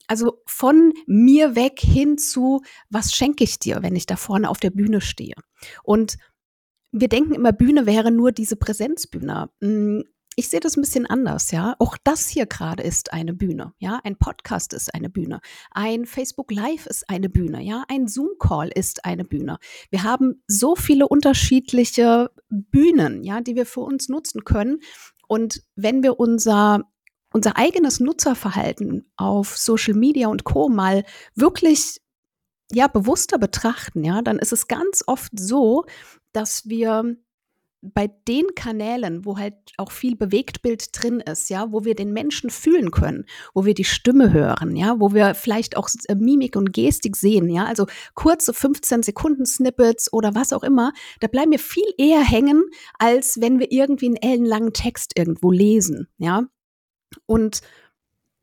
Also 0.07 0.41
von 0.45 0.93
mir 1.07 1.55
weg 1.55 1.79
hin 1.79 2.17
zu, 2.17 2.61
was 2.89 3.13
schenke 3.13 3.43
ich 3.43 3.59
dir, 3.59 3.81
wenn 3.81 3.95
ich 3.95 4.05
da 4.05 4.15
vorne 4.15 4.49
auf 4.49 4.59
der 4.59 4.69
Bühne 4.69 5.01
stehe? 5.01 5.35
Und 5.83 6.17
wir 6.91 7.07
denken 7.07 7.33
immer, 7.33 7.51
Bühne 7.51 7.85
wäre 7.85 8.11
nur 8.11 8.31
diese 8.31 8.55
Präsenzbühne. 8.55 9.49
Ich 10.39 10.47
sehe 10.47 10.61
das 10.61 10.77
ein 10.77 10.81
bisschen 10.81 11.05
anders, 11.05 11.51
ja. 11.51 11.75
Auch 11.79 11.97
das 12.01 12.29
hier 12.29 12.45
gerade 12.45 12.81
ist 12.81 13.11
eine 13.11 13.33
Bühne, 13.33 13.73
ja. 13.77 13.99
Ein 14.05 14.15
Podcast 14.15 14.71
ist 14.71 14.95
eine 14.95 15.09
Bühne. 15.09 15.41
Ein 15.71 16.05
Facebook 16.05 16.49
Live 16.49 16.85
ist 16.85 17.09
eine 17.09 17.27
Bühne, 17.27 17.61
ja. 17.61 17.83
Ein 17.89 18.07
Zoom 18.07 18.29
Call 18.39 18.69
ist 18.69 19.03
eine 19.03 19.25
Bühne. 19.25 19.57
Wir 19.89 20.03
haben 20.03 20.41
so 20.47 20.77
viele 20.77 21.09
unterschiedliche 21.09 22.31
Bühnen, 22.47 23.21
ja, 23.21 23.41
die 23.41 23.57
wir 23.57 23.65
für 23.65 23.81
uns 23.81 24.07
nutzen 24.07 24.45
können. 24.45 24.79
Und 25.27 25.61
wenn 25.75 26.03
wir 26.03 26.21
unser 26.21 26.89
unser 27.33 27.57
eigenes 27.57 27.99
Nutzerverhalten 27.99 29.11
auf 29.17 29.57
Social 29.57 29.93
Media 29.93 30.29
und 30.29 30.45
Co. 30.45 30.69
mal 30.69 31.03
wirklich 31.35 31.99
ja 32.71 32.87
bewusster 32.87 33.39
betrachten, 33.39 34.05
ja, 34.05 34.21
dann 34.21 34.39
ist 34.39 34.53
es 34.53 34.69
ganz 34.69 35.03
oft 35.05 35.37
so, 35.37 35.85
dass 36.31 36.69
wir 36.69 37.17
bei 37.81 38.07
den 38.27 38.55
Kanälen, 38.55 39.23
wo 39.25 39.37
halt 39.37 39.55
auch 39.77 39.91
viel 39.91 40.15
Bewegtbild 40.15 40.89
drin 40.91 41.21
ist, 41.21 41.49
ja, 41.49 41.71
wo 41.71 41.85
wir 41.85 41.95
den 41.95 42.11
Menschen 42.11 42.49
fühlen 42.49 42.91
können, 42.91 43.25
wo 43.53 43.65
wir 43.65 43.73
die 43.73 43.85
Stimme 43.85 44.33
hören, 44.33 44.75
ja, 44.75 44.99
wo 44.99 45.13
wir 45.13 45.33
vielleicht 45.33 45.77
auch 45.77 45.89
äh, 46.07 46.15
Mimik 46.15 46.55
und 46.57 46.73
Gestik 46.73 47.15
sehen, 47.15 47.49
ja, 47.49 47.65
also 47.65 47.87
kurze 48.15 48.53
15 48.53 49.03
Sekunden 49.03 49.45
Snippets 49.45 50.11
oder 50.11 50.35
was 50.35 50.51
auch 50.51 50.63
immer, 50.63 50.91
da 51.21 51.27
bleiben 51.27 51.51
wir 51.51 51.59
viel 51.59 51.91
eher 51.97 52.21
hängen, 52.21 52.63
als 52.97 53.39
wenn 53.39 53.59
wir 53.59 53.71
irgendwie 53.71 54.07
einen 54.07 54.17
ellenlangen 54.17 54.73
Text 54.73 55.13
irgendwo 55.17 55.51
lesen, 55.51 56.07
ja. 56.17 56.43
Und 57.25 57.61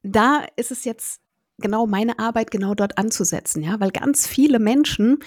da 0.03 0.47
ist 0.57 0.71
es 0.71 0.85
jetzt 0.85 1.21
genau 1.59 1.87
meine 1.87 2.19
Arbeit, 2.19 2.51
genau 2.51 2.75
dort 2.75 2.97
anzusetzen, 2.97 3.63
ja, 3.63 3.81
weil 3.81 3.91
ganz 3.91 4.27
viele 4.27 4.59
Menschen 4.59 5.19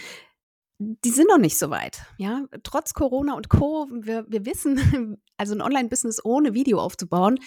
die 0.80 1.10
sind 1.10 1.28
noch 1.28 1.38
nicht 1.38 1.60
so 1.60 1.70
weit. 1.70 2.04
Ja, 2.18 2.46
trotz 2.64 2.94
Corona 2.94 3.34
und 3.34 3.50
Co. 3.50 3.88
Wir, 3.92 4.26
wir 4.30 4.46
wissen, 4.46 5.22
also 5.38 5.54
ein 5.54 5.62
Online-Business 5.62 6.24
ohne 6.24 6.54
Video 6.54 6.80
aufzubauen, 6.80 7.40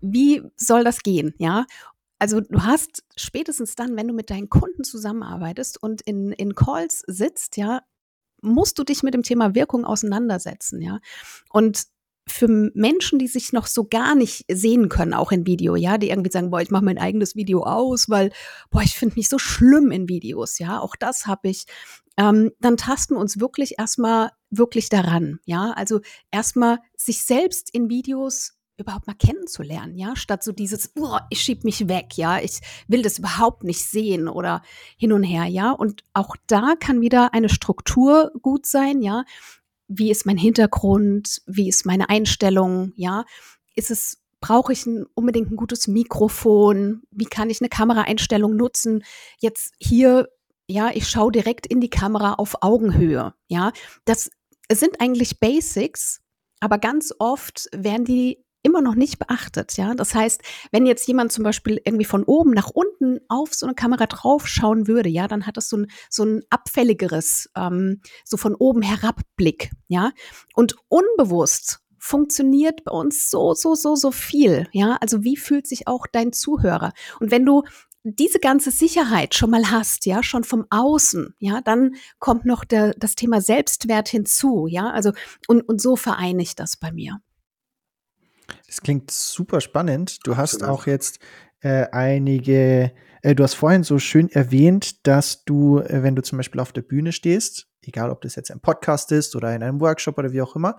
wie 0.00 0.42
soll 0.56 0.82
das 0.82 1.02
gehen? 1.02 1.34
Ja, 1.38 1.66
also 2.18 2.40
du 2.40 2.62
hast 2.62 3.04
spätestens 3.16 3.76
dann, 3.76 3.96
wenn 3.96 4.08
du 4.08 4.14
mit 4.14 4.30
deinen 4.30 4.50
Kunden 4.50 4.84
zusammenarbeitest 4.84 5.82
und 5.82 6.02
in, 6.02 6.32
in 6.32 6.54
Calls 6.54 7.02
sitzt, 7.06 7.56
ja, 7.56 7.82
musst 8.42 8.78
du 8.78 8.84
dich 8.84 9.02
mit 9.02 9.14
dem 9.14 9.22
Thema 9.22 9.54
Wirkung 9.54 9.84
auseinandersetzen, 9.84 10.82
ja. 10.82 11.00
Und 11.50 11.84
für 12.28 12.48
Menschen, 12.74 13.18
die 13.18 13.26
sich 13.26 13.52
noch 13.52 13.66
so 13.66 13.84
gar 13.84 14.14
nicht 14.14 14.44
sehen 14.50 14.88
können, 14.88 15.14
auch 15.14 15.32
in 15.32 15.46
Video, 15.46 15.76
ja, 15.76 15.98
die 15.98 16.10
irgendwie 16.10 16.30
sagen, 16.30 16.50
boah, 16.50 16.60
ich 16.60 16.70
mache 16.70 16.84
mein 16.84 16.98
eigenes 16.98 17.34
Video 17.34 17.64
aus, 17.64 18.08
weil, 18.08 18.32
boah, 18.70 18.82
ich 18.82 18.96
finde 18.96 19.16
mich 19.16 19.28
so 19.28 19.38
schlimm 19.38 19.90
in 19.90 20.08
Videos, 20.08 20.58
ja, 20.58 20.80
auch 20.80 20.96
das 20.96 21.26
habe 21.26 21.48
ich 21.48 21.66
ähm, 22.16 22.52
dann 22.60 22.76
tasten 22.76 23.14
wir 23.14 23.20
uns 23.20 23.40
wirklich 23.40 23.78
erstmal 23.78 24.30
wirklich 24.50 24.88
daran. 24.88 25.40
Ja, 25.44 25.72
also 25.72 26.00
erstmal 26.30 26.78
sich 26.96 27.22
selbst 27.22 27.72
in 27.72 27.88
Videos 27.88 28.54
überhaupt 28.80 29.06
mal 29.06 29.14
kennenzulernen, 29.14 29.96
ja, 29.96 30.16
statt 30.16 30.42
so 30.42 30.52
dieses, 30.52 30.92
oh, 30.98 31.18
ich 31.28 31.42
schieb 31.42 31.64
mich 31.64 31.86
weg, 31.88 32.16
ja, 32.16 32.40
ich 32.40 32.60
will 32.88 33.02
das 33.02 33.18
überhaupt 33.18 33.62
nicht 33.62 33.84
sehen 33.84 34.26
oder 34.26 34.62
hin 34.96 35.12
und 35.12 35.22
her, 35.22 35.44
ja. 35.44 35.70
Und 35.70 36.02
auch 36.14 36.34
da 36.46 36.74
kann 36.80 37.00
wieder 37.00 37.34
eine 37.34 37.50
Struktur 37.50 38.32
gut 38.40 38.66
sein, 38.66 39.02
ja. 39.02 39.24
Wie 39.86 40.10
ist 40.10 40.24
mein 40.24 40.38
Hintergrund? 40.38 41.42
Wie 41.46 41.68
ist 41.68 41.84
meine 41.84 42.08
Einstellung? 42.08 42.92
Ja, 42.96 43.24
ist 43.74 43.90
es 43.90 44.20
brauche 44.40 44.72
ich 44.72 44.86
ein, 44.86 45.06
unbedingt 45.14 45.50
ein 45.50 45.56
gutes 45.56 45.86
Mikrofon? 45.86 47.02
Wie 47.10 47.26
kann 47.26 47.50
ich 47.50 47.60
eine 47.60 47.68
Kameraeinstellung 47.68 48.56
nutzen? 48.56 49.04
Jetzt 49.38 49.74
hier, 49.78 50.28
ja, 50.70 50.90
ich 50.94 51.08
schaue 51.08 51.32
direkt 51.32 51.66
in 51.66 51.80
die 51.80 51.90
Kamera 51.90 52.34
auf 52.34 52.62
Augenhöhe. 52.62 53.34
Ja, 53.48 53.72
das 54.04 54.30
sind 54.72 55.00
eigentlich 55.00 55.40
Basics, 55.40 56.20
aber 56.60 56.78
ganz 56.78 57.12
oft 57.18 57.68
werden 57.72 58.04
die 58.04 58.44
immer 58.62 58.82
noch 58.82 58.94
nicht 58.94 59.18
beachtet, 59.18 59.76
ja. 59.78 59.94
Das 59.94 60.14
heißt, 60.14 60.42
wenn 60.70 60.84
jetzt 60.86 61.08
jemand 61.08 61.32
zum 61.32 61.44
Beispiel 61.44 61.80
irgendwie 61.84 62.04
von 62.04 62.24
oben 62.24 62.50
nach 62.50 62.68
unten 62.68 63.18
auf 63.28 63.54
so 63.54 63.66
eine 63.66 63.74
Kamera 63.74 64.06
draufschauen 64.06 64.86
würde, 64.86 65.08
ja, 65.08 65.28
dann 65.28 65.46
hat 65.46 65.56
das 65.56 65.68
so 65.70 65.78
ein, 65.78 65.86
so 66.10 66.24
ein 66.24 66.42
abfälligeres, 66.50 67.50
ähm, 67.56 68.02
so 68.24 68.36
von 68.36 68.54
oben 68.54 68.82
herab 68.82 69.22
Blick, 69.36 69.70
ja. 69.88 70.12
Und 70.54 70.76
unbewusst 70.88 71.80
funktioniert 71.98 72.84
bei 72.84 72.92
uns 72.92 73.30
so, 73.30 73.54
so, 73.54 73.74
so, 73.74 73.94
so 73.94 74.10
viel. 74.10 74.66
Ja, 74.72 74.98
also 75.00 75.24
wie 75.24 75.36
fühlt 75.36 75.66
sich 75.66 75.86
auch 75.86 76.06
dein 76.06 76.32
Zuhörer? 76.32 76.92
Und 77.18 77.30
wenn 77.30 77.46
du 77.46 77.62
diese 78.02 78.38
ganze 78.38 78.70
Sicherheit 78.70 79.34
schon 79.34 79.50
mal 79.50 79.70
hast, 79.70 80.06
ja, 80.06 80.22
schon 80.22 80.44
vom 80.44 80.66
Außen, 80.70 81.34
ja, 81.38 81.60
dann 81.60 81.94
kommt 82.18 82.46
noch 82.46 82.64
der, 82.64 82.94
das 82.94 83.14
Thema 83.14 83.40
Selbstwert 83.40 84.08
hinzu, 84.08 84.66
ja, 84.66 84.90
also 84.90 85.12
und, 85.48 85.62
und 85.62 85.80
so 85.80 85.96
vereine 85.96 86.42
ich 86.42 86.54
das 86.54 86.76
bei 86.76 86.92
mir. 86.92 87.20
Das 88.66 88.80
klingt 88.80 89.10
super 89.10 89.60
spannend. 89.60 90.18
Du 90.24 90.36
hast 90.36 90.64
auch 90.64 90.86
jetzt 90.86 91.20
äh, 91.60 91.86
einige, 91.92 92.92
äh, 93.22 93.34
du 93.34 93.42
hast 93.42 93.54
vorhin 93.54 93.84
so 93.84 93.98
schön 93.98 94.28
erwähnt, 94.30 95.06
dass 95.06 95.44
du, 95.44 95.78
äh, 95.78 96.02
wenn 96.02 96.16
du 96.16 96.22
zum 96.22 96.38
Beispiel 96.38 96.60
auf 96.60 96.72
der 96.72 96.82
Bühne 96.82 97.12
stehst, 97.12 97.68
egal 97.82 98.10
ob 98.10 98.20
das 98.22 98.36
jetzt 98.36 98.50
ein 98.50 98.60
Podcast 98.60 99.12
ist 99.12 99.36
oder 99.36 99.54
in 99.54 99.62
einem 99.62 99.80
Workshop 99.80 100.18
oder 100.18 100.32
wie 100.32 100.42
auch 100.42 100.56
immer, 100.56 100.78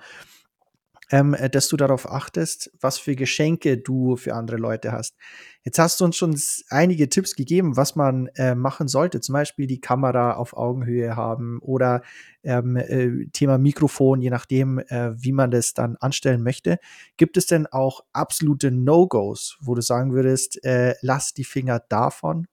ähm, 1.12 1.34
äh, 1.34 1.50
dass 1.50 1.68
du 1.68 1.78
darauf 1.78 2.10
achtest, 2.10 2.72
was 2.80 2.98
für 2.98 3.16
Geschenke 3.16 3.78
du 3.78 4.16
für 4.16 4.34
andere 4.34 4.58
Leute 4.58 4.92
hast. 4.92 5.16
Jetzt 5.64 5.78
hast 5.78 6.00
du 6.00 6.06
uns 6.06 6.16
schon 6.16 6.36
einige 6.70 7.10
Tipps 7.10 7.36
gegeben, 7.36 7.78
was 7.78 7.96
man 7.96 8.28
äh, 8.36 8.56
machen 8.56 8.88
sollte. 8.88 9.20
Zum 9.20 9.34
Beispiel 9.34 9.68
die 9.68 9.82
Kamera 9.82 10.34
auf 10.34 10.56
Augenhöhe 10.56 11.16
haben 11.16 11.60
oder 11.60 12.02
ähm, 12.44 12.78
äh, 12.78 13.28
Thema 13.34 13.58
Mikrofon, 13.58 14.22
je 14.22 14.30
nachdem, 14.30 14.80
äh, 14.80 15.12
wie 15.22 15.34
man 15.34 15.52
das 15.52 15.74
dann 15.74 15.98
anstellen 15.98 16.42
möchte. 16.42 16.80
Gibt 17.18 17.38
es 17.38 17.46
denn 17.46 17.68
auch 17.68 18.02
absolute 18.14 18.72
No-Gos, 18.72 19.58
wo 19.62 19.76
du 19.76 19.82
sagen 19.82 20.14
würdest, 20.14 20.64
äh, 20.64 20.96
lass 21.02 21.34
die 21.34 21.44
Finger 21.44 21.82
davon? 21.90 22.48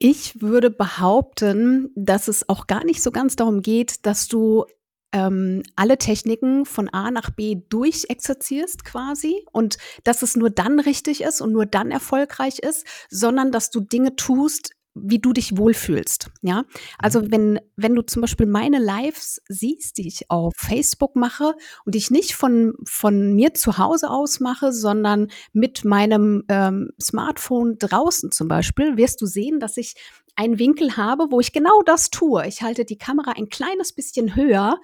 Ich 0.00 0.40
würde 0.40 0.70
behaupten, 0.70 1.90
dass 1.96 2.28
es 2.28 2.48
auch 2.48 2.68
gar 2.68 2.84
nicht 2.84 3.02
so 3.02 3.10
ganz 3.10 3.34
darum 3.34 3.62
geht, 3.62 4.06
dass 4.06 4.28
du 4.28 4.64
ähm, 5.12 5.62
alle 5.76 5.98
Techniken 5.98 6.64
von 6.66 6.88
A 6.88 7.10
nach 7.10 7.30
B 7.30 7.62
durchexerzierst 7.68 8.84
quasi 8.84 9.44
und 9.52 9.78
dass 10.04 10.22
es 10.22 10.36
nur 10.36 10.50
dann 10.50 10.80
richtig 10.80 11.22
ist 11.22 11.40
und 11.40 11.52
nur 11.52 11.66
dann 11.66 11.90
erfolgreich 11.90 12.58
ist, 12.58 12.86
sondern 13.08 13.52
dass 13.52 13.70
du 13.70 13.80
Dinge 13.80 14.16
tust, 14.16 14.72
wie 15.00 15.18
du 15.18 15.32
dich 15.32 15.56
wohlfühlst. 15.56 16.30
Ja, 16.42 16.64
also 16.98 17.20
mhm. 17.20 17.32
wenn, 17.32 17.60
wenn 17.76 17.94
du 17.94 18.02
zum 18.02 18.22
Beispiel 18.22 18.46
meine 18.46 18.78
Lives 18.78 19.40
siehst, 19.48 19.98
die 19.98 20.08
ich 20.08 20.30
auf 20.30 20.54
Facebook 20.56 21.16
mache 21.16 21.54
und 21.84 21.94
die 21.94 21.98
ich 21.98 22.10
nicht 22.10 22.34
von, 22.34 22.74
von 22.84 23.34
mir 23.34 23.54
zu 23.54 23.78
Hause 23.78 24.10
aus 24.10 24.40
mache, 24.40 24.72
sondern 24.72 25.28
mit 25.52 25.84
meinem 25.84 26.44
ähm, 26.48 26.90
Smartphone 27.00 27.78
draußen 27.78 28.32
zum 28.32 28.48
Beispiel, 28.48 28.96
wirst 28.96 29.20
du 29.20 29.26
sehen, 29.26 29.60
dass 29.60 29.76
ich 29.76 29.94
einen 30.38 30.58
Winkel 30.58 30.96
habe, 30.96 31.26
wo 31.30 31.40
ich 31.40 31.52
genau 31.52 31.82
das 31.82 32.10
tue. 32.10 32.46
Ich 32.46 32.62
halte 32.62 32.84
die 32.84 32.96
Kamera 32.96 33.32
ein 33.32 33.48
kleines 33.48 33.92
bisschen 33.92 34.36
höher 34.36 34.80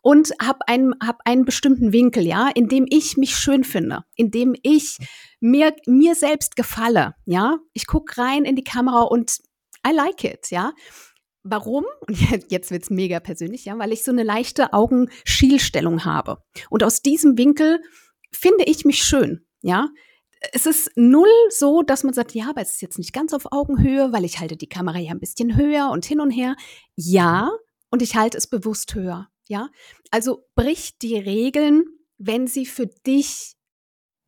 und 0.00 0.32
habe 0.40 0.60
einen, 0.68 0.94
hab 1.04 1.20
einen 1.24 1.44
bestimmten 1.44 1.92
Winkel, 1.92 2.24
ja, 2.24 2.48
in 2.48 2.68
dem 2.68 2.86
ich 2.88 3.16
mich 3.16 3.36
schön 3.36 3.64
finde, 3.64 4.04
in 4.14 4.30
dem 4.30 4.54
ich 4.62 4.98
mir, 5.40 5.74
mir 5.86 6.14
selbst 6.14 6.54
gefalle, 6.54 7.14
ja. 7.24 7.58
Ich 7.72 7.86
gucke 7.86 8.20
rein 8.20 8.44
in 8.44 8.54
die 8.54 8.64
Kamera 8.64 9.02
und 9.02 9.38
I 9.86 9.92
like 9.92 10.22
it, 10.22 10.50
ja. 10.50 10.72
Warum? 11.42 11.84
Und 12.08 12.52
jetzt 12.52 12.70
wird's 12.70 12.88
mega 12.88 13.18
persönlich, 13.18 13.64
ja, 13.64 13.76
weil 13.76 13.92
ich 13.92 14.04
so 14.04 14.12
eine 14.12 14.22
leichte 14.22 14.72
Augenschielstellung 14.72 16.04
habe. 16.04 16.38
Und 16.70 16.84
aus 16.84 17.02
diesem 17.02 17.36
Winkel 17.36 17.82
finde 18.30 18.62
ich 18.66 18.84
mich 18.84 19.02
schön, 19.02 19.44
ja 19.60 19.88
es 20.52 20.66
ist 20.66 20.90
null 20.96 21.28
so, 21.50 21.82
dass 21.82 22.04
man 22.04 22.14
sagt, 22.14 22.34
ja, 22.34 22.50
aber 22.50 22.62
es 22.62 22.72
ist 22.72 22.82
jetzt 22.82 22.98
nicht 22.98 23.12
ganz 23.12 23.32
auf 23.32 23.52
Augenhöhe, 23.52 24.12
weil 24.12 24.24
ich 24.24 24.40
halte 24.40 24.56
die 24.56 24.68
Kamera 24.68 24.98
ja 24.98 25.12
ein 25.12 25.20
bisschen 25.20 25.56
höher 25.56 25.90
und 25.90 26.04
hin 26.04 26.20
und 26.20 26.30
her. 26.30 26.56
Ja, 26.96 27.50
und 27.90 28.02
ich 28.02 28.16
halte 28.16 28.38
es 28.38 28.46
bewusst 28.46 28.94
höher. 28.94 29.28
Ja, 29.48 29.68
also 30.10 30.46
brich 30.54 30.98
die 30.98 31.16
Regeln, 31.16 31.84
wenn 32.18 32.46
sie 32.46 32.66
für 32.66 32.86
dich 32.86 33.54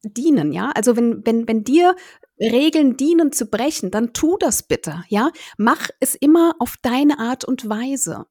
dienen. 0.02 0.52
Ja, 0.52 0.70
also 0.72 0.96
wenn, 0.96 1.24
wenn, 1.24 1.48
wenn 1.48 1.64
dir 1.64 1.96
Regeln 2.38 2.96
dienen 2.96 3.32
zu 3.32 3.46
brechen, 3.46 3.90
dann 3.90 4.12
tu 4.12 4.36
das 4.38 4.64
bitte. 4.64 5.04
Ja, 5.08 5.30
mach 5.56 5.88
es 6.00 6.14
immer 6.14 6.54
auf 6.58 6.76
deine 6.82 7.18
Art 7.18 7.44
und 7.44 7.68
Weise. 7.68 8.26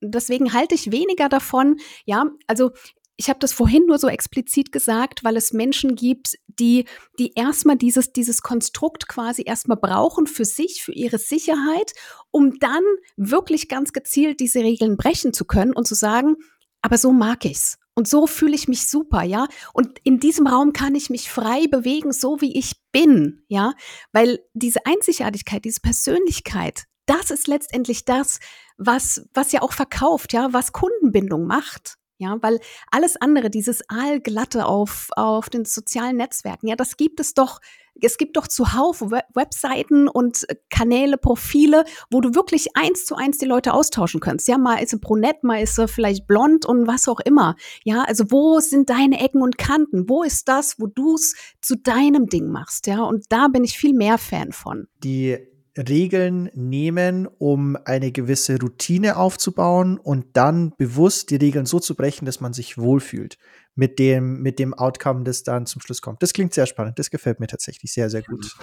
Deswegen 0.00 0.52
halte 0.52 0.74
ich 0.74 0.92
weniger 0.92 1.28
davon. 1.28 1.78
Ja, 2.04 2.26
also 2.46 2.72
ich 3.16 3.28
habe 3.28 3.38
das 3.38 3.52
vorhin 3.52 3.86
nur 3.86 3.98
so 3.98 4.08
explizit 4.08 4.72
gesagt, 4.72 5.22
weil 5.22 5.36
es 5.36 5.52
Menschen 5.52 5.94
gibt, 5.94 6.36
die, 6.46 6.86
die 7.18 7.32
erstmal 7.34 7.76
dieses, 7.76 8.12
dieses 8.12 8.42
Konstrukt 8.42 9.08
quasi 9.08 9.44
erstmal 9.46 9.76
brauchen 9.76 10.26
für 10.26 10.44
sich, 10.44 10.82
für 10.82 10.92
ihre 10.92 11.18
Sicherheit, 11.18 11.92
um 12.30 12.58
dann 12.58 12.82
wirklich 13.16 13.68
ganz 13.68 13.92
gezielt 13.92 14.40
diese 14.40 14.60
Regeln 14.60 14.96
brechen 14.96 15.32
zu 15.32 15.44
können 15.44 15.74
und 15.74 15.86
zu 15.86 15.94
sagen, 15.94 16.36
aber 16.82 16.98
so 16.98 17.12
mag 17.12 17.44
ich's. 17.44 17.78
Und 17.96 18.08
so 18.08 18.26
fühle 18.26 18.56
ich 18.56 18.66
mich 18.66 18.88
super, 18.88 19.22
ja. 19.22 19.46
Und 19.72 20.00
in 20.02 20.18
diesem 20.18 20.48
Raum 20.48 20.72
kann 20.72 20.96
ich 20.96 21.10
mich 21.10 21.30
frei 21.30 21.66
bewegen, 21.70 22.12
so 22.12 22.40
wie 22.40 22.58
ich 22.58 22.72
bin, 22.90 23.44
ja. 23.46 23.74
Weil 24.12 24.40
diese 24.52 24.84
Einzigartigkeit, 24.84 25.64
diese 25.64 25.80
Persönlichkeit, 25.80 26.86
das 27.06 27.30
ist 27.30 27.46
letztendlich 27.46 28.04
das, 28.04 28.40
was, 28.76 29.28
was 29.32 29.52
ja 29.52 29.62
auch 29.62 29.72
verkauft, 29.72 30.32
ja, 30.32 30.52
was 30.52 30.72
Kundenbindung 30.72 31.46
macht. 31.46 31.96
Ja, 32.24 32.38
weil 32.40 32.58
alles 32.90 33.16
andere, 33.16 33.50
dieses 33.50 33.82
Aalglatte 33.90 34.64
auf, 34.64 35.10
auf 35.14 35.50
den 35.50 35.66
sozialen 35.66 36.16
Netzwerken, 36.16 36.68
ja, 36.68 36.74
das 36.74 36.96
gibt 36.96 37.20
es 37.20 37.34
doch, 37.34 37.60
es 38.00 38.16
gibt 38.16 38.38
doch 38.38 38.48
zuhauf 38.48 39.02
Webseiten 39.02 40.08
und 40.08 40.46
Kanäle, 40.70 41.18
Profile, 41.18 41.84
wo 42.10 42.22
du 42.22 42.34
wirklich 42.34 42.76
eins 42.76 43.04
zu 43.04 43.14
eins 43.14 43.36
die 43.36 43.44
Leute 43.44 43.74
austauschen 43.74 44.20
kannst. 44.20 44.48
Ja, 44.48 44.56
mal 44.56 44.76
ist 44.76 44.90
sie 44.90 44.96
brunett, 44.96 45.44
mal 45.44 45.62
ist 45.62 45.76
sie 45.76 45.86
vielleicht 45.86 46.26
blond 46.26 46.64
und 46.64 46.86
was 46.86 47.08
auch 47.08 47.20
immer. 47.20 47.56
Ja, 47.84 48.04
also 48.04 48.24
wo 48.30 48.58
sind 48.60 48.88
deine 48.88 49.20
Ecken 49.20 49.42
und 49.42 49.58
Kanten? 49.58 50.08
Wo 50.08 50.22
ist 50.22 50.48
das, 50.48 50.80
wo 50.80 50.86
du 50.86 51.16
es 51.16 51.34
zu 51.60 51.76
deinem 51.76 52.26
Ding 52.26 52.48
machst? 52.48 52.86
Ja, 52.86 53.02
und 53.02 53.26
da 53.28 53.48
bin 53.48 53.64
ich 53.64 53.76
viel 53.76 53.92
mehr 53.92 54.16
Fan 54.16 54.52
von. 54.52 54.88
Die 55.04 55.38
Regeln 55.76 56.50
nehmen, 56.54 57.26
um 57.38 57.76
eine 57.84 58.12
gewisse 58.12 58.60
Routine 58.60 59.16
aufzubauen 59.16 59.98
und 59.98 60.26
dann 60.34 60.72
bewusst 60.76 61.30
die 61.30 61.36
Regeln 61.36 61.66
so 61.66 61.80
zu 61.80 61.94
brechen, 61.94 62.26
dass 62.26 62.40
man 62.40 62.52
sich 62.52 62.78
wohlfühlt 62.78 63.38
mit 63.74 63.98
dem, 63.98 64.40
mit 64.40 64.58
dem 64.58 64.72
Outcome, 64.72 65.24
das 65.24 65.42
dann 65.42 65.66
zum 65.66 65.82
Schluss 65.82 66.00
kommt. 66.00 66.22
Das 66.22 66.32
klingt 66.32 66.54
sehr 66.54 66.66
spannend. 66.66 66.98
Das 66.98 67.10
gefällt 67.10 67.40
mir 67.40 67.48
tatsächlich 67.48 67.92
sehr, 67.92 68.08
sehr 68.08 68.22
gut. 68.22 68.54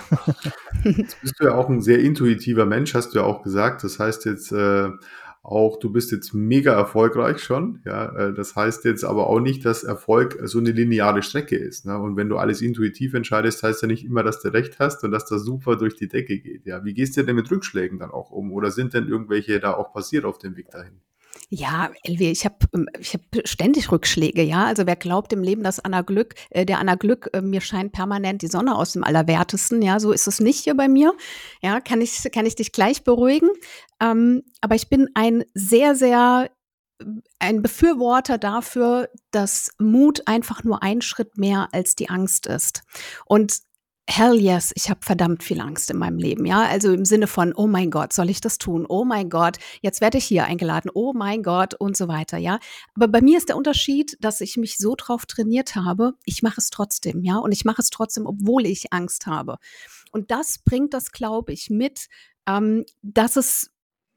Jetzt 0.84 1.19
bist 1.21 1.36
du 1.39 1.45
ja 1.45 1.56
auch 1.56 1.69
ein 1.69 1.82
sehr 1.82 2.00
intuitiver 2.00 2.65
Mensch, 2.65 2.93
hast 2.93 3.10
du 3.13 3.19
ja 3.19 3.26
auch 3.26 3.43
gesagt. 3.43 3.84
Das 3.84 4.00
heißt 4.00 4.26
jetzt, 4.26 4.52
äh, 4.54 4.89
auch 5.43 5.80
du 5.80 5.91
bist 5.91 6.12
jetzt 6.12 6.34
mega 6.34 6.73
erfolgreich 6.73 7.39
schon. 7.43 7.82
Ja, 7.84 8.15
äh, 8.15 8.34
das 8.34 8.56
heißt 8.56 8.86
jetzt 8.86 9.04
aber 9.04 9.27
auch 9.27 9.39
nicht, 9.39 9.65
dass 9.65 9.84
Erfolg 9.84 10.38
so 10.43 10.60
eine 10.60 10.71
lineare 10.71 11.23
Strecke 11.23 11.58
ist. 11.58 11.86
Ne? 11.86 11.97
Und 11.97 12.15
wenn 12.15 12.30
du 12.30 12.38
alles 12.38 12.62
intuitiv 12.62 13.15
entscheidest, 13.15 13.63
heißt 13.63 13.82
ja 13.82 13.88
nicht 13.88 14.06
immer, 14.06 14.21
dass 14.23 14.41
du 14.41 14.49
recht 14.49 14.77
hast 14.80 15.04
und 15.04 15.12
dass 15.12 15.25
das 15.25 15.43
super 15.43 15.77
durch 15.77 15.95
die 15.95 16.08
Decke 16.08 16.39
geht. 16.39 16.65
Ja, 16.67 16.86
wie 16.86 16.93
gehst 16.93 17.17
du 17.17 17.23
denn 17.23 17.36
mit 17.36 17.49
Rückschlägen 17.49 17.97
dann 17.97 18.12
auch 18.12 18.30
um? 18.30 18.51
Oder 18.51 18.69
sind 18.69 18.93
denn 18.93 19.08
irgendwelche 19.08 19.60
da 19.60 19.73
auch 19.73 19.93
passiert 19.93 20.25
auf 20.25 20.38
dem 20.38 20.56
Weg 20.56 20.69
dahin? 20.69 21.01
Ja, 21.50 21.91
Elvi, 22.04 22.32
ich 22.32 22.46
habe 22.46 22.56
ähm, 22.74 22.88
ich 23.00 23.13
hab 23.13 23.22
ständig 23.46 23.91
Rückschläge, 23.91 24.41
ja. 24.41 24.65
Also 24.65 24.86
wer 24.86 24.96
glaubt 24.96 25.34
im 25.34 25.44
Leben, 25.44 25.63
dass 25.63 25.80
Anna 25.80 26.02
Glück, 26.02 26.36
äh, 26.50 26.65
der 26.65 26.80
Anna 26.80 26.96
Glück, 26.96 27.30
äh, 27.34 27.41
mir 27.41 27.62
scheint 27.62 27.91
permanent 27.91 28.41
die 28.41 28.48
Sonne 28.48 28.76
aus 28.76 28.94
dem 28.94 29.04
Allerwertesten, 29.04 29.82
ja, 29.82 30.00
so 30.00 30.12
ist 30.12 30.28
es 30.28 30.39
nicht 30.39 30.63
hier 30.63 30.76
bei 30.76 30.88
mir. 30.88 31.13
Ja, 31.62 31.82
kann 31.82 32.02
ich, 32.02 32.24
kann 32.32 32.46
ich 32.46 32.56
dich 32.56 32.72
gleich 32.72 33.04
beruhigen. 33.04 33.50
Ähm, 34.02 34.44
aber 34.62 34.76
ich 34.76 34.89
bin 34.89 35.10
ein 35.13 35.44
sehr, 35.54 35.96
sehr 35.96 36.50
ein 37.39 37.62
Befürworter 37.62 38.38
dafür, 38.38 39.10
dass 39.32 39.72
Mut 39.80 40.28
einfach 40.28 40.63
nur 40.63 40.84
ein 40.84 41.02
Schritt 41.02 41.38
mehr 41.38 41.70
als 41.72 41.96
die 41.96 42.10
Angst 42.10 42.46
ist. 42.46 42.84
Und 43.26 43.62
hell 44.10 44.40
yes, 44.40 44.72
ich 44.76 44.90
habe 44.90 45.00
verdammt 45.04 45.44
viel 45.44 45.62
Angst 45.62 45.90
in 45.90 45.98
meinem 45.98 46.18
Leben, 46.18 46.46
ja. 46.46 46.64
Also 46.64 46.94
im 46.94 47.06
Sinne 47.06 47.28
von, 47.28 47.54
oh 47.56 47.68
mein 47.68 47.92
Gott, 47.92 48.14
soll 48.14 48.30
ich 48.30 48.42
das 48.42 48.58
tun? 48.58 48.86
Oh 48.88 49.06
mein 49.06 49.30
Gott, 49.30 49.58
jetzt 49.82 50.02
werde 50.02 50.18
ich 50.18 50.26
hier 50.26 50.46
eingeladen, 50.46 50.92
oh 50.94 51.14
mein 51.14 51.44
Gott 51.44 51.74
und 51.76 51.96
so 51.96 52.08
weiter, 52.08 52.38
ja. 52.38 52.60
Aber 52.96 53.08
bei 53.08 53.22
mir 53.22 53.38
ist 53.38 53.50
der 53.50 53.58
Unterschied, 53.58 54.18
dass 54.20 54.42
ich 54.42 54.58
mich 54.58 54.78
so 54.78 54.96
drauf 54.98 55.26
trainiert 55.26 55.76
habe, 55.76 56.14
ich 56.26 56.44
mache 56.44 56.60
es 56.60 56.70
trotzdem, 56.70 57.24
ja. 57.24 57.38
Und 57.38 57.52
ich 57.52 57.64
mache 57.64 57.82
es 57.82 57.90
trotzdem, 57.90 58.26
obwohl 58.26 58.66
ich 58.66 58.92
Angst 58.92 59.28
habe. 59.28 59.58
Und 60.12 60.32
das 60.32 60.60
bringt 60.60 60.94
das, 60.94 61.12
glaube 61.12 61.54
ich, 61.54 61.70
mit, 61.70 62.08
ähm, 62.48 62.86
dass 63.02 63.36
es 63.38 63.72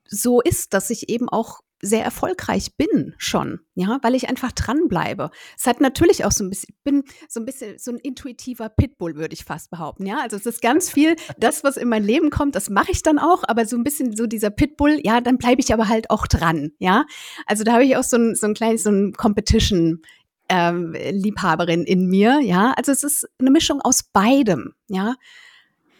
so 0.06 0.40
ist, 0.40 0.74
dass 0.74 0.90
ich 0.90 1.08
eben 1.08 1.28
auch 1.28 1.60
sehr 1.84 2.04
erfolgreich 2.04 2.76
bin 2.76 3.14
schon, 3.18 3.60
ja, 3.74 3.98
weil 4.02 4.14
ich 4.14 4.28
einfach 4.28 4.52
dranbleibe. 4.52 5.30
Es 5.58 5.66
hat 5.66 5.80
natürlich 5.80 6.24
auch 6.24 6.32
so 6.32 6.44
ein 6.44 6.50
bisschen, 6.50 6.74
bin 6.84 7.04
so 7.28 7.40
ein 7.40 7.46
bisschen 7.46 7.78
so 7.78 7.90
ein 7.92 7.98
intuitiver 7.98 8.68
Pitbull, 8.68 9.16
würde 9.16 9.34
ich 9.34 9.44
fast 9.44 9.70
behaupten, 9.70 10.06
ja. 10.06 10.18
Also 10.20 10.36
es 10.36 10.46
ist 10.46 10.62
ganz 10.62 10.90
viel, 10.90 11.16
das, 11.38 11.64
was 11.64 11.76
in 11.76 11.88
mein 11.88 12.04
Leben 12.04 12.30
kommt, 12.30 12.54
das 12.54 12.70
mache 12.70 12.92
ich 12.92 13.02
dann 13.02 13.18
auch, 13.18 13.44
aber 13.46 13.66
so 13.66 13.76
ein 13.76 13.84
bisschen 13.84 14.16
so 14.16 14.26
dieser 14.26 14.50
Pitbull, 14.50 15.00
ja, 15.02 15.20
dann 15.20 15.38
bleibe 15.38 15.60
ich 15.60 15.72
aber 15.72 15.88
halt 15.88 16.10
auch 16.10 16.26
dran, 16.26 16.72
ja. 16.78 17.04
Also 17.46 17.64
da 17.64 17.72
habe 17.74 17.84
ich 17.84 17.96
auch 17.96 18.04
so 18.04 18.16
ein, 18.16 18.34
so 18.34 18.46
ein 18.46 18.54
kleines, 18.54 18.84
so 18.84 18.90
ein 18.90 19.12
Competition, 19.12 20.02
ähm, 20.48 20.92
Liebhaberin 20.92 21.84
in 21.84 22.06
mir, 22.06 22.40
ja. 22.40 22.72
Also 22.76 22.92
es 22.92 23.02
ist 23.02 23.28
eine 23.38 23.50
Mischung 23.50 23.80
aus 23.80 24.02
beidem, 24.02 24.74
ja. 24.88 25.14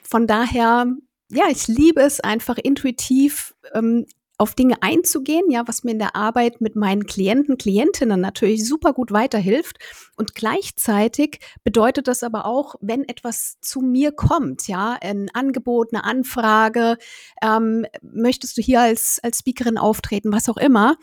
Von 0.03 0.27
daher, 0.27 0.87
ja, 1.31 1.45
ich 1.51 1.67
liebe 1.67 2.01
es 2.01 2.21
einfach 2.21 2.59
intuitiv 2.59 3.55
ähm, 3.73 4.07
auf 4.37 4.55
Dinge 4.55 4.83
einzugehen, 4.83 5.51
ja, 5.51 5.63
was 5.67 5.85
mir 5.85 5.93
in 5.93 5.99
der 5.99 6.17
Arbeit 6.17 6.61
mit 6.61 6.75
meinen 6.75 7.07
Klienten, 7.07 7.57
Klientinnen 7.57 8.21
natürlich 8.21 8.67
super 8.67 8.93
gut 8.93 9.13
weiterhilft. 9.13 9.79
Und 10.17 10.35
gleichzeitig 10.35 11.39
bedeutet 11.63 12.09
das 12.09 12.23
aber 12.23 12.45
auch, 12.45 12.75
wenn 12.81 13.09
etwas 13.09 13.59
zu 13.61 13.81
mir 13.81 14.13
kommt, 14.13 14.67
ja, 14.67 14.99
ein 15.01 15.31
Angebot, 15.35 15.93
eine 15.93 16.05
Anfrage, 16.05 16.97
ähm, 17.43 17.87
möchtest 18.03 18.57
du 18.57 18.63
hier 18.63 18.81
als, 18.81 19.21
als 19.23 19.39
Speakerin 19.39 19.79
auftreten, 19.79 20.33
was 20.33 20.49
auch 20.49 20.57
immer, 20.57 20.97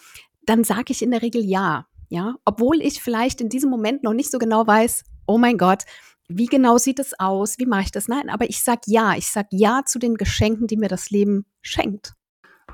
dann 0.46 0.64
sage 0.64 0.92
ich 0.92 1.02
in 1.02 1.12
der 1.12 1.22
Regel 1.22 1.46
ja, 1.46 1.86
ja, 2.10 2.36
obwohl 2.44 2.82
ich 2.82 3.02
vielleicht 3.02 3.40
in 3.40 3.48
diesem 3.48 3.70
Moment 3.70 4.04
noch 4.04 4.14
nicht 4.14 4.32
so 4.32 4.38
genau 4.38 4.68
weiß, 4.68 5.04
oh 5.26 5.38
mein 5.38 5.58
Gott, 5.58 5.84
wie 6.28 6.46
genau 6.46 6.78
sieht 6.78 7.00
es 7.00 7.18
aus? 7.20 7.58
Wie 7.58 7.66
mache 7.66 7.84
ich 7.84 7.92
das? 7.92 8.08
Nein, 8.08 8.30
aber 8.30 8.50
ich 8.50 8.64
sage 8.64 8.82
ja. 8.86 9.16
Ich 9.18 9.28
sage 9.28 9.50
ja 9.52 9.82
zu 9.86 10.00
den 10.00 10.16
Geschenken, 10.16 10.68
die 10.68 10.78
mir 10.78 10.88
das 10.88 11.10
Leben 11.10 11.46
schenkt. 11.62 12.14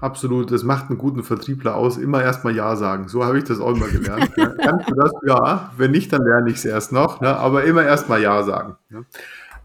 Absolut, 0.02 0.52
das 0.52 0.64
macht 0.64 0.90
einen 0.90 0.98
guten 0.98 1.24
Vertriebler 1.24 1.76
aus. 1.76 1.98
Immer 1.98 2.22
erstmal 2.24 2.56
Ja 2.56 2.76
sagen. 2.76 3.08
So 3.08 3.26
habe 3.26 3.38
ich 3.38 3.44
das 3.44 3.60
auch 3.60 3.76
immer 3.76 3.88
gelernt. 3.88 4.32
Ja. 4.38 4.50
Kannst 4.50 4.90
du 4.90 4.96
das? 4.96 5.12
Ja. 5.26 5.72
Wenn 5.78 5.92
nicht, 5.92 6.14
dann 6.14 6.24
lerne 6.24 6.50
ich 6.50 6.58
es 6.58 6.66
erst 6.66 6.92
noch. 6.92 7.22
Ne? 7.22 7.36
Aber 7.36 7.64
immer 7.64 7.84
erstmal 7.84 8.22
Ja 8.22 8.44
sagen. 8.44 8.76
Ne? 8.90 9.06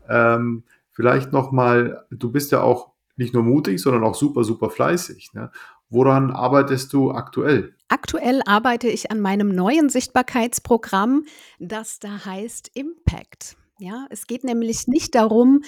Ähm, 0.08 0.62
vielleicht 0.92 1.32
nochmal, 1.32 2.04
du 2.10 2.30
bist 2.32 2.52
ja 2.52 2.62
auch 2.62 2.92
nicht 3.16 3.34
nur 3.34 3.42
mutig, 3.42 3.80
sondern 3.80 4.04
auch 4.04 4.14
super, 4.14 4.44
super 4.44 4.70
fleißig. 4.70 5.34
Ne? 5.34 5.50
Woran 5.90 6.30
arbeitest 6.30 6.92
du 6.92 7.10
aktuell? 7.12 7.74
Aktuell 7.88 8.40
arbeite 8.46 8.88
ich 8.88 9.10
an 9.10 9.20
meinem 9.20 9.54
neuen 9.54 9.90
Sichtbarkeitsprogramm, 9.90 11.26
das 11.58 11.98
da 11.98 12.24
heißt 12.24 12.70
Impact. 12.74 13.56
Ja, 13.82 14.06
es 14.10 14.28
geht 14.28 14.44
nämlich 14.44 14.86
nicht 14.86 15.16
darum, 15.16 15.62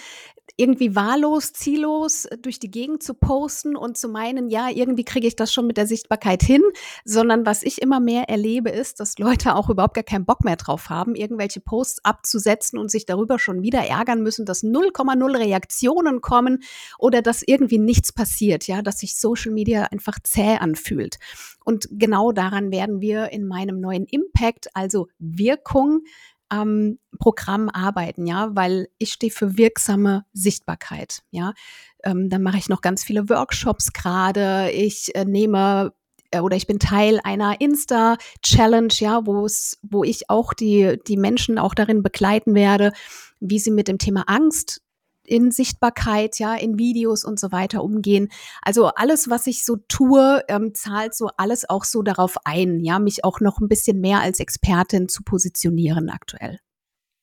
irgendwie 0.56 0.94
wahllos, 0.94 1.52
ziellos 1.52 2.26
äh, 2.26 2.38
durch 2.38 2.60
die 2.60 2.70
Gegend 2.70 3.02
zu 3.02 3.14
posten 3.14 3.74
und 3.74 3.98
zu 3.98 4.08
meinen, 4.08 4.48
ja, 4.50 4.68
irgendwie 4.70 5.04
kriege 5.04 5.26
ich 5.26 5.34
das 5.34 5.52
schon 5.52 5.66
mit 5.66 5.76
der 5.76 5.88
Sichtbarkeit 5.88 6.44
hin, 6.44 6.62
sondern 7.04 7.44
was 7.44 7.64
ich 7.64 7.82
immer 7.82 7.98
mehr 7.98 8.28
erlebe, 8.28 8.70
ist, 8.70 9.00
dass 9.00 9.18
Leute 9.18 9.56
auch 9.56 9.68
überhaupt 9.68 9.94
gar 9.94 10.04
keinen 10.04 10.26
Bock 10.26 10.44
mehr 10.44 10.54
drauf 10.54 10.90
haben, 10.90 11.16
irgendwelche 11.16 11.58
Posts 11.58 12.04
abzusetzen 12.04 12.78
und 12.78 12.88
sich 12.88 13.04
darüber 13.04 13.40
schon 13.40 13.62
wieder 13.62 13.80
ärgern 13.80 14.22
müssen, 14.22 14.46
dass 14.46 14.62
0,0 14.62 15.36
Reaktionen 15.36 16.20
kommen 16.20 16.62
oder 17.00 17.20
dass 17.20 17.42
irgendwie 17.42 17.78
nichts 17.78 18.12
passiert, 18.12 18.68
ja, 18.68 18.80
dass 18.80 19.00
sich 19.00 19.16
Social 19.16 19.50
Media 19.50 19.88
einfach 19.90 20.20
zäh 20.22 20.58
anfühlt. 20.58 21.16
Und 21.64 21.88
genau 21.90 22.30
daran 22.30 22.70
werden 22.70 23.00
wir 23.00 23.32
in 23.32 23.48
meinem 23.48 23.80
neuen 23.80 24.04
Impact, 24.04 24.68
also 24.74 25.08
Wirkung, 25.18 26.02
ähm, 26.62 26.98
Programm 27.18 27.68
arbeiten, 27.68 28.26
ja, 28.26 28.50
weil 28.54 28.88
ich 28.98 29.12
stehe 29.12 29.32
für 29.32 29.56
wirksame 29.56 30.24
Sichtbarkeit, 30.32 31.22
ja. 31.30 31.52
Ähm, 32.02 32.28
dann 32.28 32.42
mache 32.42 32.58
ich 32.58 32.68
noch 32.68 32.80
ganz 32.80 33.02
viele 33.02 33.28
Workshops 33.28 33.92
gerade. 33.92 34.70
Ich 34.70 35.14
äh, 35.14 35.24
nehme 35.24 35.92
äh, 36.30 36.40
oder 36.40 36.56
ich 36.56 36.66
bin 36.66 36.78
Teil 36.78 37.20
einer 37.24 37.60
Insta-Challenge, 37.60 38.92
ja, 38.98 39.26
wo 39.26 39.44
es, 39.44 39.78
wo 39.82 40.04
ich 40.04 40.28
auch 40.28 40.52
die, 40.52 40.98
die 41.06 41.16
Menschen 41.16 41.58
auch 41.58 41.74
darin 41.74 42.02
begleiten 42.02 42.54
werde, 42.54 42.92
wie 43.40 43.58
sie 43.58 43.70
mit 43.70 43.88
dem 43.88 43.98
Thema 43.98 44.24
Angst 44.26 44.82
in 45.26 45.50
Sichtbarkeit, 45.50 46.38
ja, 46.38 46.54
in 46.54 46.78
Videos 46.78 47.24
und 47.24 47.38
so 47.38 47.52
weiter 47.52 47.82
umgehen. 47.82 48.28
Also 48.62 48.86
alles, 48.88 49.30
was 49.30 49.46
ich 49.46 49.64
so 49.64 49.76
tue, 49.88 50.42
ähm, 50.48 50.74
zahlt 50.74 51.14
so 51.14 51.30
alles 51.36 51.68
auch 51.68 51.84
so 51.84 52.02
darauf 52.02 52.36
ein, 52.44 52.80
ja, 52.80 52.98
mich 52.98 53.24
auch 53.24 53.40
noch 53.40 53.60
ein 53.60 53.68
bisschen 53.68 54.00
mehr 54.00 54.20
als 54.20 54.40
Expertin 54.40 55.08
zu 55.08 55.22
positionieren 55.22 56.10
aktuell. 56.10 56.58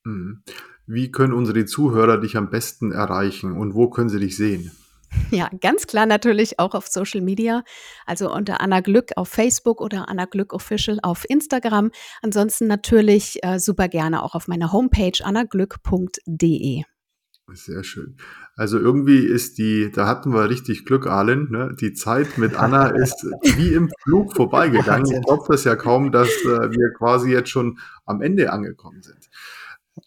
Mhm. 0.04 0.44
Wie 0.88 1.12
können 1.12 1.34
unsere 1.34 1.66
Zuhörer 1.66 2.20
dich 2.20 2.36
am 2.36 2.50
besten 2.50 2.92
erreichen 2.92 3.54
und 3.54 3.76
wo 3.76 3.90
können 3.90 4.10
sie 4.10 4.20
dich 4.20 4.36
sehen? 4.36 4.72
Ja, 5.32 5.50
ganz 5.60 5.88
klar 5.88 6.06
natürlich 6.06 6.60
auch 6.60 6.74
auf 6.74 6.88
Social 6.88 7.22
Media, 7.22 7.64
also 8.06 8.34
unter 8.34 8.62
Anna 8.62 8.80
Glück 8.80 9.12
auf 9.16 9.30
Facebook 9.30 9.82
oder 9.82 10.10
Anna 10.10 10.26
Glück 10.26 10.54
Official 10.54 11.00
auf 11.04 11.30
Instagram. 11.30 11.92
Ansonsten 12.22 12.68
natürlich 12.68 13.44
äh, 13.44 13.60
super 13.60 13.88
gerne 13.88 14.24
auch 14.24 14.36
auf 14.36 14.48
meiner 14.48 14.72
Homepage 14.72 15.24
annaglück.de. 15.24 16.84
Sehr 17.54 17.84
schön. 17.84 18.16
Also 18.56 18.80
irgendwie 18.80 19.20
ist 19.20 19.58
die, 19.58 19.92
da 19.92 20.08
hatten 20.08 20.34
wir 20.34 20.50
richtig 20.50 20.86
Glück, 20.86 21.08
Arlen. 21.08 21.50
Ne? 21.52 21.76
Die 21.80 21.94
Zeit 21.94 22.38
mit 22.38 22.56
Anna 22.56 22.88
ist 22.96 23.26
wie 23.56 23.74
im 23.74 23.90
Flug 24.04 24.36
vorbeigegangen. 24.36 25.12
Ich 25.12 25.22
glaube 25.26 25.46
das 25.48 25.64
ja 25.64 25.76
kaum, 25.76 26.12
dass 26.12 26.30
äh, 26.30 26.72
wir 26.72 26.94
quasi 26.98 27.32
jetzt 27.32 27.50
schon 27.50 27.80
am 28.06 28.22
Ende 28.22 28.52
angekommen 28.52 29.02
sind. 29.02 29.30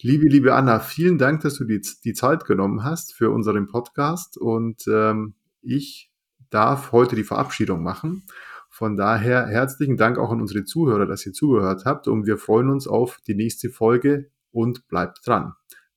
Liebe, 0.01 0.27
liebe 0.27 0.55
Anna, 0.55 0.79
vielen 0.79 1.17
Dank, 1.17 1.41
dass 1.41 1.55
du 1.55 1.63
die, 1.63 1.81
die 2.03 2.13
Zeit 2.13 2.45
genommen 2.45 2.83
hast 2.83 3.13
für 3.13 3.29
unseren 3.29 3.67
Podcast 3.67 4.37
und 4.37 4.87
ähm, 4.87 5.35
ich 5.61 6.11
darf 6.49 6.91
heute 6.91 7.15
die 7.15 7.23
Verabschiedung 7.23 7.83
machen. 7.83 8.23
Von 8.69 8.97
daher 8.97 9.45
herzlichen 9.45 9.95
Dank 9.95 10.17
auch 10.17 10.31
an 10.31 10.41
unsere 10.41 10.63
Zuhörer, 10.65 11.05
dass 11.05 11.25
ihr 11.25 11.33
zugehört 11.33 11.85
habt 11.85 12.07
und 12.07 12.25
wir 12.25 12.37
freuen 12.37 12.69
uns 12.69 12.87
auf 12.87 13.19
die 13.27 13.35
nächste 13.35 13.69
Folge 13.69 14.31
und 14.51 14.87
bleibt 14.87 15.25
dran. 15.25 15.53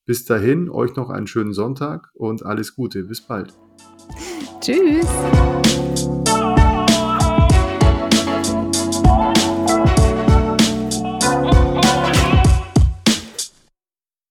Bis 0.09 0.25
dahin, 0.25 0.71
euch 0.71 0.97
noch 0.97 1.11
einen 1.11 1.27
schönen 1.27 1.53
Sonntag 1.53 2.09
und 2.15 2.43
alles 2.43 2.75
Gute. 2.75 3.03
Bis 3.03 3.21
bald. 3.21 3.53
Tschüss. 4.59 5.07